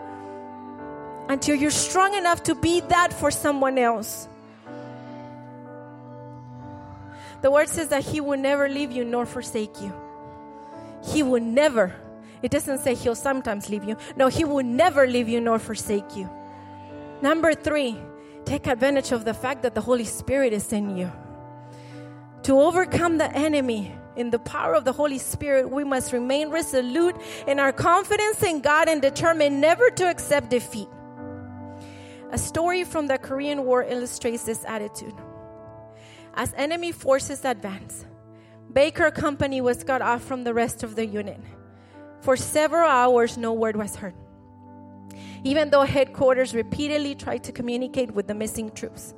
until 1.29 1.55
you're 1.55 1.71
strong 1.71 2.15
enough 2.15 2.43
to 2.45 2.55
be 2.55 2.81
that 2.81 3.13
for 3.13 3.31
someone 3.31 3.77
else. 3.77 4.27
The 7.43 7.51
word 7.51 7.69
says 7.69 7.89
that 7.89 8.05
He 8.05 8.23
will 8.23 8.39
never 8.39 8.71
leave 8.71 8.91
you 8.91 9.05
nor 9.05 9.27
forsake 9.27 9.83
you. 9.83 9.93
He 11.13 11.23
will 11.23 11.43
never. 11.43 11.95
It 12.41 12.51
doesn't 12.51 12.79
say 12.79 12.95
He'll 12.95 13.15
sometimes 13.15 13.69
leave 13.69 13.85
you. 13.85 13.99
No, 14.17 14.29
He 14.29 14.47
will 14.47 14.65
never 14.65 15.07
leave 15.07 15.29
you 15.29 15.43
nor 15.43 15.59
forsake 15.59 16.17
you. 16.17 16.31
Number 17.23 17.55
three, 17.55 17.97
take 18.45 18.67
advantage 18.67 19.13
of 19.13 19.25
the 19.25 19.35
fact 19.35 19.63
that 19.63 19.75
the 19.75 19.81
Holy 19.81 20.05
Spirit 20.05 20.53
is 20.53 20.73
in 20.73 20.97
you. 20.97 21.11
To 22.43 22.61
overcome 22.61 23.19
the 23.19 23.35
enemy 23.35 23.93
in 24.17 24.31
the 24.31 24.39
power 24.39 24.75
of 24.75 24.85
the 24.85 24.93
Holy 24.93 25.19
Spirit, 25.19 25.71
we 25.71 25.85
must 25.85 26.13
remain 26.13 26.51
resolute 26.51 27.17
in 27.47 27.59
our 27.59 27.73
confidence 27.73 28.43
in 28.43 28.61
God 28.61 28.89
and 28.89 29.01
determined 29.01 29.61
never 29.61 29.91
to 29.91 30.09
accept 30.09 30.51
defeat. 30.51 30.89
A 32.31 32.39
story 32.39 32.85
from 32.85 33.07
the 33.07 33.17
Korean 33.17 33.65
War 33.65 33.85
illustrates 33.85 34.45
this 34.45 34.65
attitude. 34.65 35.15
As 36.35 36.53
enemy 36.57 36.93
forces 36.93 37.45
advance, 37.45 38.05
Baker 38.73 39.11
Company 39.11 39.61
was 39.61 39.85
cut 39.85 40.03
off 40.03 40.23
from 40.23 40.45
the 40.45 40.53
rest 40.53 40.83
of 40.83 40.97
the 40.97 41.07
unit. 41.07 41.41
For 42.21 42.37
several 42.37 42.89
hours, 42.89 43.39
no 43.39 43.53
word 43.53 43.77
was 43.77 43.97
heard. 43.97 44.15
Even 45.45 45.71
though 45.71 45.83
headquarters 45.83 46.55
repeatedly 46.55 47.15
tried 47.15 47.45
to 47.45 47.53
communicate 47.53 48.13
with 48.13 48.27
the 48.27 48.35
missing 48.35 48.71
troops. 48.71 49.15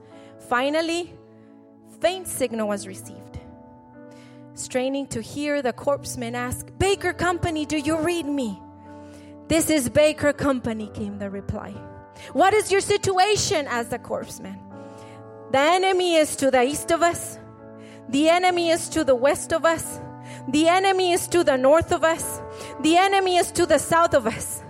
Finally, 0.49 1.13
faint 2.01 2.27
signal 2.27 2.69
was 2.69 2.87
received. 2.87 3.41
Straining 4.55 5.07
to 5.09 5.21
hear, 5.21 5.61
the 5.61 5.73
corpsman 5.73 6.35
asked, 6.35 6.79
Baker 6.79 7.13
Company, 7.13 7.67
do 7.67 7.77
you 7.77 7.99
read 7.99 8.27
me? 8.27 8.61
This 9.49 9.71
is 9.71 9.89
Baker 9.89 10.33
Company, 10.33 10.91
came 10.95 11.19
the 11.19 11.31
reply. 11.31 11.73
What 12.33 12.55
is 12.55 12.73
your 12.73 12.81
situation? 12.81 13.67
asked 13.67 13.91
the 13.91 13.99
corpsman. 13.99 14.59
The 15.53 15.59
enemy 15.59 16.17
is 16.17 16.37
to 16.37 16.51
the 16.51 16.63
east 16.63 16.91
of 16.91 17.03
us. 17.03 17.39
The 18.09 18.29
enemy 18.29 18.71
is 18.71 18.89
to 18.91 19.05
the 19.05 19.15
west 19.15 19.53
of 19.53 19.65
us. 19.65 20.01
The 20.49 20.69
enemy 20.69 21.13
is 21.13 21.29
to 21.29 21.45
the 21.45 21.57
north 21.57 21.93
of 21.93 22.05
us. 22.05 22.41
The 22.81 22.97
enemy 22.97 23.37
is 23.37 23.53
to 23.53 23.67
the 23.67 23.79
south 23.79 24.15
of 24.15 24.27
us. 24.27 24.63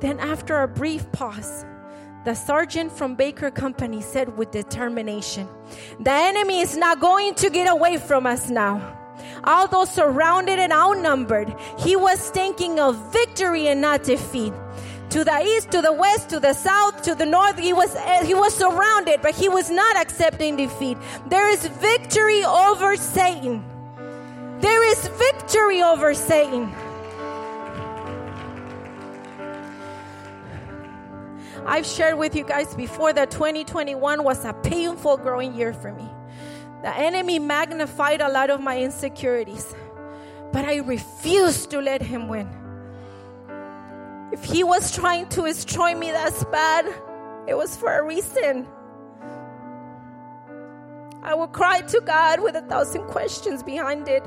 Then, 0.00 0.18
after 0.18 0.62
a 0.62 0.68
brief 0.68 1.10
pause, 1.12 1.64
the 2.24 2.34
sergeant 2.34 2.92
from 2.92 3.14
Baker 3.14 3.50
Company 3.50 4.02
said 4.02 4.36
with 4.36 4.50
determination, 4.50 5.48
The 6.00 6.12
enemy 6.12 6.60
is 6.60 6.76
not 6.76 7.00
going 7.00 7.34
to 7.36 7.50
get 7.50 7.70
away 7.70 7.96
from 7.96 8.26
us 8.26 8.50
now. 8.50 8.98
Although 9.44 9.84
surrounded 9.84 10.58
and 10.58 10.72
outnumbered, 10.72 11.54
he 11.78 11.96
was 11.96 12.30
thinking 12.30 12.78
of 12.78 13.12
victory 13.12 13.68
and 13.68 13.80
not 13.80 14.02
defeat 14.02 14.52
to 15.10 15.24
the 15.24 15.42
east, 15.42 15.70
to 15.72 15.82
the 15.82 15.92
west, 15.92 16.28
to 16.30 16.40
the 16.40 16.52
south, 16.52 17.02
to 17.02 17.14
the 17.14 17.26
north. 17.26 17.58
He 17.58 17.72
was 17.72 17.94
eh, 17.96 18.24
he 18.24 18.34
was 18.34 18.54
surrounded, 18.54 19.20
but 19.22 19.34
he 19.34 19.48
was 19.48 19.70
not 19.70 19.96
accepting 19.96 20.56
defeat. 20.56 20.96
There 21.28 21.48
is 21.48 21.66
victory 21.66 22.44
over 22.44 22.96
Satan. 22.96 23.64
There 24.60 24.84
is 24.90 25.08
victory 25.08 25.82
over 25.82 26.14
Satan. 26.14 26.72
I've 31.66 31.86
shared 31.86 32.18
with 32.18 32.34
you 32.34 32.44
guys 32.44 32.74
before 32.74 33.12
that 33.12 33.30
2021 33.30 34.24
was 34.24 34.44
a 34.44 34.52
painful 34.52 35.18
growing 35.18 35.54
year 35.54 35.72
for 35.72 35.92
me. 35.92 36.08
The 36.82 36.96
enemy 36.96 37.38
magnified 37.38 38.20
a 38.20 38.28
lot 38.28 38.50
of 38.50 38.60
my 38.60 38.80
insecurities, 38.80 39.74
but 40.52 40.64
I 40.64 40.76
refused 40.76 41.70
to 41.70 41.80
let 41.80 42.00
him 42.00 42.28
win. 42.28 42.48
If 44.32 44.44
he 44.44 44.64
was 44.64 44.94
trying 44.94 45.28
to 45.30 45.42
destroy 45.42 45.94
me 45.94 46.10
that's 46.10 46.44
bad, 46.44 46.86
it 47.46 47.54
was 47.54 47.76
for 47.76 47.92
a 47.92 48.02
reason. 48.02 48.66
I 51.22 51.34
will 51.34 51.48
cry 51.48 51.82
to 51.82 52.00
God 52.00 52.40
with 52.40 52.54
a 52.54 52.62
thousand 52.62 53.04
questions 53.04 53.62
behind 53.62 54.08
it. 54.08 54.26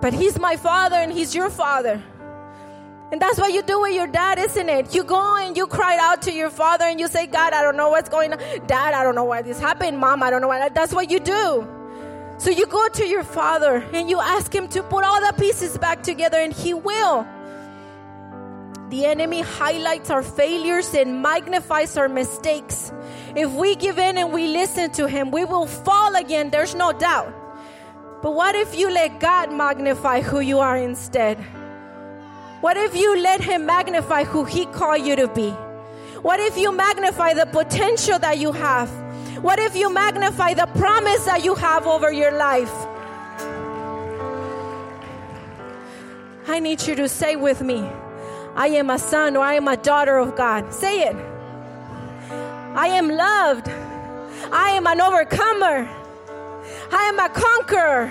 But 0.00 0.12
he's 0.12 0.38
my 0.38 0.56
father 0.56 0.96
and 0.96 1.12
he's 1.12 1.34
your 1.34 1.50
father. 1.50 2.02
And 3.12 3.20
that's 3.20 3.38
what 3.38 3.52
you 3.52 3.62
do 3.62 3.80
with 3.80 3.94
your 3.94 4.06
dad, 4.06 4.38
isn't 4.38 4.68
it? 4.68 4.94
You 4.94 5.04
go 5.04 5.36
and 5.36 5.56
you 5.56 5.66
cry 5.66 5.98
out 6.00 6.22
to 6.22 6.32
your 6.32 6.50
father 6.50 6.84
and 6.84 6.98
you 6.98 7.06
say, 7.06 7.26
God, 7.26 7.52
I 7.52 7.62
don't 7.62 7.76
know 7.76 7.90
what's 7.90 8.08
going 8.08 8.32
on. 8.32 8.38
Dad, 8.66 8.94
I 8.94 9.04
don't 9.04 9.14
know 9.14 9.24
why 9.24 9.42
this 9.42 9.60
happened. 9.60 9.98
Mom, 9.98 10.22
I 10.22 10.30
don't 10.30 10.40
know 10.40 10.48
why. 10.48 10.68
That's 10.70 10.92
what 10.92 11.10
you 11.10 11.20
do. 11.20 11.68
So 12.38 12.50
you 12.50 12.66
go 12.66 12.88
to 12.88 13.06
your 13.06 13.22
father 13.22 13.76
and 13.92 14.10
you 14.10 14.20
ask 14.20 14.52
him 14.52 14.68
to 14.68 14.82
put 14.82 15.04
all 15.04 15.20
the 15.20 15.32
pieces 15.38 15.78
back 15.78 16.02
together 16.02 16.38
and 16.38 16.52
he 16.52 16.74
will. 16.74 17.26
The 18.88 19.06
enemy 19.06 19.40
highlights 19.40 20.10
our 20.10 20.22
failures 20.22 20.94
and 20.94 21.22
magnifies 21.22 21.96
our 21.96 22.08
mistakes. 22.08 22.92
If 23.36 23.50
we 23.52 23.76
give 23.76 23.98
in 23.98 24.18
and 24.18 24.32
we 24.32 24.48
listen 24.48 24.90
to 24.92 25.08
him, 25.08 25.30
we 25.30 25.44
will 25.44 25.66
fall 25.66 26.16
again, 26.16 26.50
there's 26.50 26.74
no 26.74 26.92
doubt. 26.92 27.32
But 28.22 28.32
what 28.32 28.54
if 28.54 28.76
you 28.76 28.90
let 28.90 29.20
God 29.20 29.52
magnify 29.52 30.20
who 30.20 30.40
you 30.40 30.58
are 30.58 30.76
instead? 30.76 31.38
What 32.64 32.78
if 32.78 32.96
you 32.96 33.20
let 33.20 33.42
him 33.42 33.66
magnify 33.66 34.24
who 34.24 34.46
he 34.46 34.64
called 34.64 35.04
you 35.04 35.16
to 35.16 35.28
be? 35.28 35.50
What 36.22 36.40
if 36.40 36.56
you 36.56 36.72
magnify 36.72 37.34
the 37.34 37.44
potential 37.44 38.18
that 38.20 38.38
you 38.38 38.52
have? 38.52 38.88
What 39.42 39.58
if 39.58 39.76
you 39.76 39.92
magnify 39.92 40.54
the 40.54 40.64
promise 40.68 41.26
that 41.26 41.44
you 41.44 41.56
have 41.56 41.86
over 41.86 42.10
your 42.10 42.32
life? 42.32 42.72
I 46.48 46.58
need 46.58 46.86
you 46.86 46.94
to 46.94 47.06
say 47.06 47.36
with 47.36 47.60
me, 47.60 47.86
I 48.54 48.68
am 48.68 48.88
a 48.88 48.98
son 48.98 49.36
or 49.36 49.44
I 49.44 49.56
am 49.56 49.68
a 49.68 49.76
daughter 49.76 50.16
of 50.16 50.34
God. 50.34 50.72
Say 50.72 51.02
it. 51.02 51.16
I 52.30 52.86
am 52.86 53.10
loved. 53.10 53.68
I 54.50 54.70
am 54.70 54.86
an 54.86 55.02
overcomer. 55.02 55.86
I 56.90 57.02
am 57.12 57.18
a 57.18 57.28
conqueror. 57.28 58.10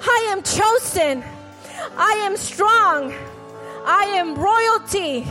I 0.00 0.28
am 0.30 0.42
chosen. 0.42 1.22
I 1.98 2.12
am 2.24 2.38
strong. 2.38 3.12
I 3.84 4.04
am 4.16 4.34
royalty. 4.34 5.26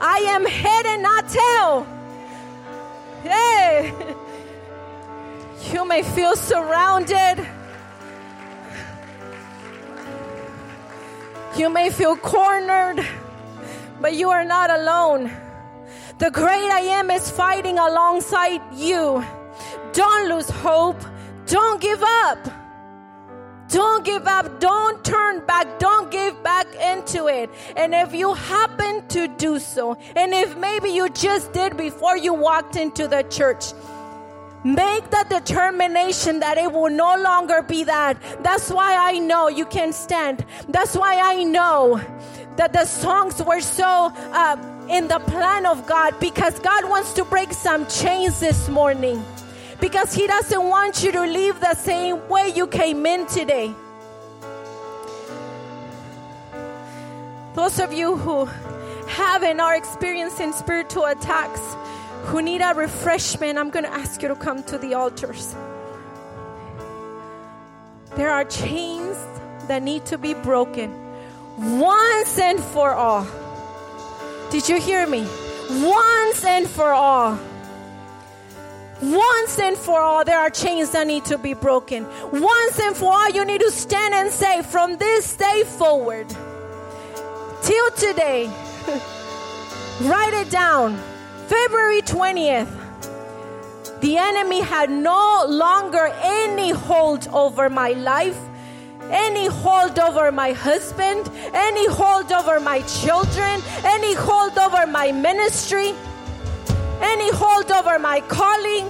I 0.00 0.18
am 0.28 0.44
head 0.44 0.86
and 0.86 1.02
not 1.02 1.28
tail. 1.28 1.86
Hey, 3.22 3.92
you 5.72 5.84
may 5.86 6.02
feel 6.02 6.36
surrounded. 6.36 7.46
You 11.56 11.70
may 11.70 11.90
feel 11.90 12.16
cornered. 12.16 13.06
But 14.00 14.14
you 14.14 14.30
are 14.30 14.44
not 14.44 14.70
alone. 14.70 15.30
The 16.18 16.30
great 16.30 16.70
I 16.70 16.80
am 16.98 17.10
is 17.10 17.30
fighting 17.30 17.78
alongside 17.78 18.60
you. 18.74 19.24
Don't 19.92 20.28
lose 20.28 20.50
hope. 20.50 21.00
Don't 21.46 21.80
give 21.80 22.02
up. 22.02 22.67
Don't 23.78 24.04
give 24.04 24.26
up. 24.26 24.58
Don't 24.58 25.04
turn 25.04 25.46
back. 25.46 25.78
Don't 25.78 26.10
give 26.10 26.42
back 26.42 26.66
into 26.74 27.28
it. 27.28 27.48
And 27.76 27.94
if 27.94 28.12
you 28.12 28.34
happen 28.34 29.06
to 29.06 29.28
do 29.28 29.60
so, 29.60 29.96
and 30.16 30.34
if 30.34 30.56
maybe 30.56 30.88
you 30.88 31.08
just 31.10 31.52
did 31.52 31.76
before 31.76 32.16
you 32.16 32.34
walked 32.34 32.74
into 32.74 33.06
the 33.06 33.22
church, 33.30 33.66
Make 34.64 35.08
the 35.10 35.24
determination 35.30 36.40
that 36.40 36.58
it 36.58 36.72
will 36.72 36.90
no 36.90 37.14
longer 37.16 37.62
be 37.62 37.84
that. 37.84 38.20
That's 38.42 38.70
why 38.72 38.96
I 38.96 39.20
know 39.20 39.46
you 39.46 39.64
can 39.64 39.92
stand. 39.92 40.44
That's 40.68 40.96
why 40.96 41.20
I 41.20 41.44
know 41.44 42.00
that 42.56 42.72
the 42.72 42.84
songs 42.84 43.40
were 43.40 43.60
so 43.60 44.12
uh, 44.32 44.56
in 44.90 45.06
the 45.06 45.20
plan 45.20 45.64
of 45.64 45.86
God 45.86 46.18
because 46.18 46.58
God 46.58 46.88
wants 46.90 47.12
to 47.14 47.24
break 47.24 47.52
some 47.52 47.86
chains 47.86 48.40
this 48.40 48.68
morning. 48.68 49.24
Because 49.80 50.12
He 50.12 50.26
doesn't 50.26 50.68
want 50.68 51.02
you 51.02 51.12
to 51.12 51.22
leave 51.22 51.60
the 51.60 51.74
same 51.74 52.28
way 52.28 52.52
you 52.54 52.66
came 52.66 53.06
in 53.06 53.26
today. 53.26 53.74
Those 57.54 57.80
of 57.80 57.92
you 57.92 58.16
who 58.16 58.44
have 59.08 59.42
and 59.42 59.60
are 59.60 59.74
experiencing 59.76 60.52
spiritual 60.52 61.06
attacks, 61.06 61.60
who 62.24 62.42
need 62.42 62.60
a 62.60 62.74
refreshment, 62.74 63.58
I'm 63.58 63.70
going 63.70 63.84
to 63.84 63.92
ask 63.92 64.22
you 64.22 64.28
to 64.28 64.36
come 64.36 64.62
to 64.64 64.78
the 64.78 64.94
altars. 64.94 65.54
There 68.16 68.30
are 68.30 68.44
chains 68.44 69.16
that 69.68 69.82
need 69.82 70.04
to 70.06 70.18
be 70.18 70.34
broken 70.34 70.92
once 71.56 72.38
and 72.38 72.60
for 72.60 72.92
all. 72.92 73.26
Did 74.50 74.68
you 74.68 74.80
hear 74.80 75.06
me? 75.06 75.26
Once 75.70 76.44
and 76.44 76.66
for 76.66 76.92
all. 76.92 77.38
Once 79.00 79.58
and 79.60 79.76
for 79.76 80.00
all, 80.00 80.24
there 80.24 80.38
are 80.38 80.50
chains 80.50 80.90
that 80.90 81.06
need 81.06 81.24
to 81.24 81.38
be 81.38 81.54
broken. 81.54 82.04
Once 82.32 82.80
and 82.80 82.96
for 82.96 83.12
all, 83.12 83.30
you 83.30 83.44
need 83.44 83.60
to 83.60 83.70
stand 83.70 84.12
and 84.12 84.30
say, 84.30 84.60
from 84.62 84.96
this 84.96 85.36
day 85.36 85.62
forward, 85.64 86.28
till 87.62 87.90
today, 87.92 88.46
write 90.00 90.34
it 90.34 90.50
down. 90.50 90.96
February 91.46 92.02
20th, 92.02 92.78
the 94.00 94.16
enemy 94.16 94.60
had 94.60 94.90
no 94.90 95.44
longer 95.48 96.10
any 96.22 96.70
hold 96.70 97.28
over 97.28 97.70
my 97.70 97.90
life, 97.90 98.38
any 99.10 99.46
hold 99.46 99.98
over 100.00 100.32
my 100.32 100.52
husband, 100.52 101.30
any 101.54 101.88
hold 101.88 102.32
over 102.32 102.58
my 102.58 102.80
children, 102.82 103.62
any 103.84 104.14
hold 104.14 104.58
over 104.58 104.86
my 104.86 105.12
ministry, 105.12 105.94
any 107.00 107.30
hold 107.30 107.70
over 107.70 107.98
my 107.98 108.20
calling. 108.22 108.86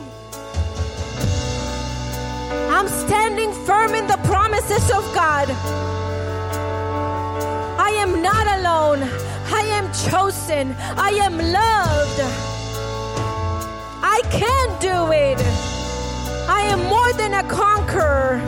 I'm 2.71 2.89
standing 2.89 3.53
firm 3.67 3.95
in 3.95 4.07
the 4.07 4.19
promises 4.25 4.91
of 4.91 5.05
God. 5.15 5.49
I 7.81 7.91
am 7.99 8.23
not 8.23 8.47
alone. 8.59 9.03
I 9.51 9.63
am 9.79 9.87
chosen. 10.11 10.75
I 10.97 11.11
am 11.11 11.39
loved. 11.39 12.21
I 14.03 14.21
can 14.31 14.69
do 14.81 15.13
it. 15.13 15.41
I 16.49 16.63
am 16.63 16.81
more 16.85 17.13
than 17.15 17.35
a 17.35 17.43
conqueror. 17.49 18.41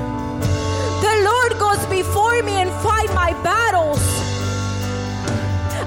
The 1.01 1.15
Lord 1.25 1.59
goes 1.59 1.85
before 1.87 2.43
me 2.43 2.53
and 2.53 2.71
fight 2.83 3.13
my 3.15 3.33
battles. 3.43 4.30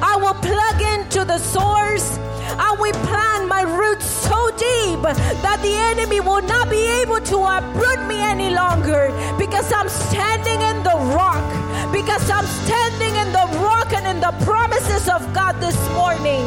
I 0.05 0.17
will 0.17 0.33
plug 0.33 0.81
into 0.81 1.23
the 1.23 1.37
source. 1.37 2.19
I 2.59 2.75
will 2.77 2.91
plant 3.07 3.47
my 3.47 3.61
roots 3.61 4.05
so 4.05 4.51
deep 4.51 5.01
that 5.01 5.59
the 5.61 5.71
enemy 5.71 6.19
will 6.19 6.41
not 6.41 6.69
be 6.69 6.83
able 7.01 7.21
to 7.21 7.37
uproot 7.37 8.05
me 8.05 8.19
any 8.19 8.53
longer 8.53 9.15
because 9.39 9.71
I'm 9.71 9.87
standing 9.87 10.59
in 10.59 10.83
the 10.83 10.97
rock. 11.15 11.47
Because 11.93 12.29
I'm 12.29 12.45
standing 12.45 13.15
in 13.15 13.31
the 13.31 13.47
rock 13.63 13.93
and 13.93 14.05
in 14.05 14.19
the 14.19 14.33
promises 14.43 15.07
of 15.07 15.21
God 15.33 15.61
this 15.61 15.79
morning. 15.93 16.43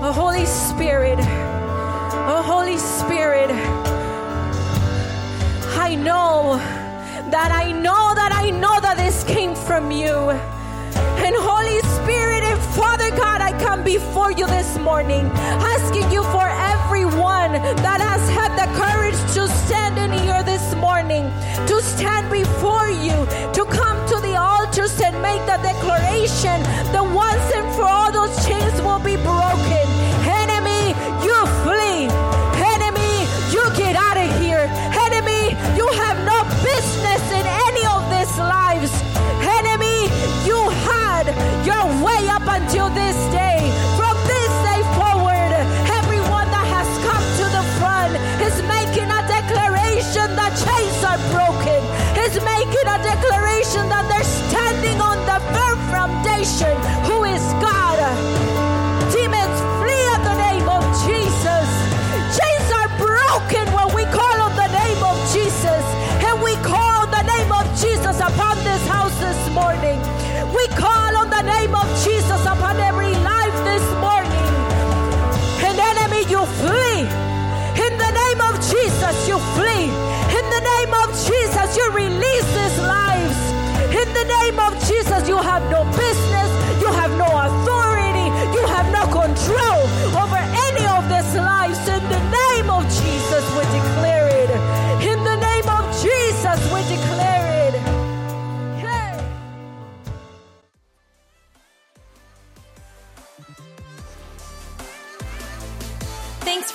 Oh, 0.00 0.12
Holy 0.12 0.46
Spirit. 0.46 1.18
Oh, 1.20 2.42
Holy 2.42 2.78
Spirit. 2.78 3.50
I 5.76 5.94
know 5.94 6.77
that 7.30 7.52
I 7.52 7.72
know 7.72 8.14
that 8.14 8.32
I 8.32 8.50
know 8.50 8.80
that 8.80 8.96
this 8.96 9.22
came 9.24 9.54
from 9.54 9.90
you. 9.90 10.30
And 11.20 11.34
Holy 11.36 11.80
Spirit 12.00 12.42
and 12.42 12.60
Father 12.72 13.10
God, 13.10 13.42
I 13.42 13.52
come 13.60 13.84
before 13.84 14.32
you 14.32 14.46
this 14.46 14.78
morning, 14.78 15.26
asking 15.76 16.10
you 16.10 16.22
for 16.32 16.48
everyone 16.48 17.52
that 17.84 18.00
has 18.00 18.24
had 18.30 18.56
the 18.56 18.68
courage 18.80 19.18
to 19.34 19.46
stand 19.66 19.98
in 19.98 20.12
here 20.24 20.42
this 20.42 20.74
morning, 20.76 21.28
to 21.68 21.82
stand 21.82 22.30
before 22.32 22.88
you, 22.88 23.16
to 23.52 23.64
come 23.68 23.98
to 24.08 24.16
the 24.24 24.36
altars 24.36 24.98
and 25.00 25.20
make 25.20 25.44
the 25.44 25.58
declaration 25.60 26.62
that 26.96 27.04
once 27.04 27.46
and 27.52 27.68
for 27.76 27.84
all 27.84 28.10
those 28.10 28.32
chains 28.46 28.80
will 28.80 29.00
be 29.00 29.16
broken. 29.20 30.17
Until 42.58 42.88
this 42.90 43.18
day. 43.30 43.60
From 43.94 44.16
this 44.26 44.52
day 44.66 44.82
forward, 44.98 45.52
everyone 45.98 46.48
that 46.50 46.66
has 46.76 46.90
come 47.06 47.24
to 47.40 47.46
the 47.54 47.64
front 47.78 48.14
is 48.42 48.56
making 48.66 49.08
a 49.18 49.22
declaration 49.30 50.28
that 50.34 50.52
chains 50.66 50.98
are 51.06 51.22
broken, 51.30 51.80
is 52.26 52.34
making 52.42 52.86
a 52.96 52.98
declaration 52.98 53.84
that 53.94 54.04
they're 54.10 54.32
standing 54.42 54.98
on 55.00 55.18
the 55.30 55.38
firm 55.54 55.78
foundation 55.94 56.74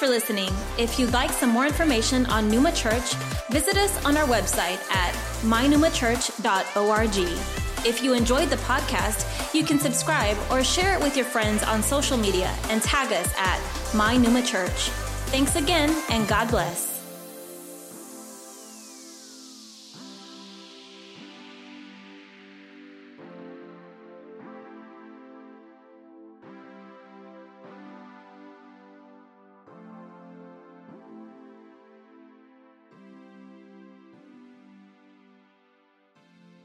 for 0.04 0.10
listening. 0.10 0.50
If 0.78 1.00
you'd 1.00 1.14
like 1.14 1.32
some 1.32 1.50
more 1.50 1.66
information 1.66 2.26
on 2.26 2.50
Numa 2.50 2.74
Church, 2.74 3.14
visit 3.50 3.78
us 3.78 4.04
on 4.04 4.18
our 4.18 4.28
website 4.28 4.82
at 4.92 5.14
mynumachurch.org. 5.44 7.18
If 7.88 8.04
you 8.04 8.14
enjoyed 8.14 8.50
the 8.50 8.58
podcast, 8.58 9.54
you 9.54 9.64
can 9.64 9.80
subscribe 9.80 10.38
or 10.52 10.62
share 10.62 10.94
it 10.96 11.02
with 11.02 11.16
your 11.16 11.26
friends 11.26 11.64
on 11.64 11.82
social 11.82 12.18
media 12.18 12.54
and 12.70 12.82
tag 12.82 13.14
us 13.14 13.34
at 13.38 13.60
mynumachurch. 13.94 14.90
Thanks 15.32 15.56
again, 15.56 15.96
and 16.10 16.28
God 16.28 16.50
bless. 16.50 16.93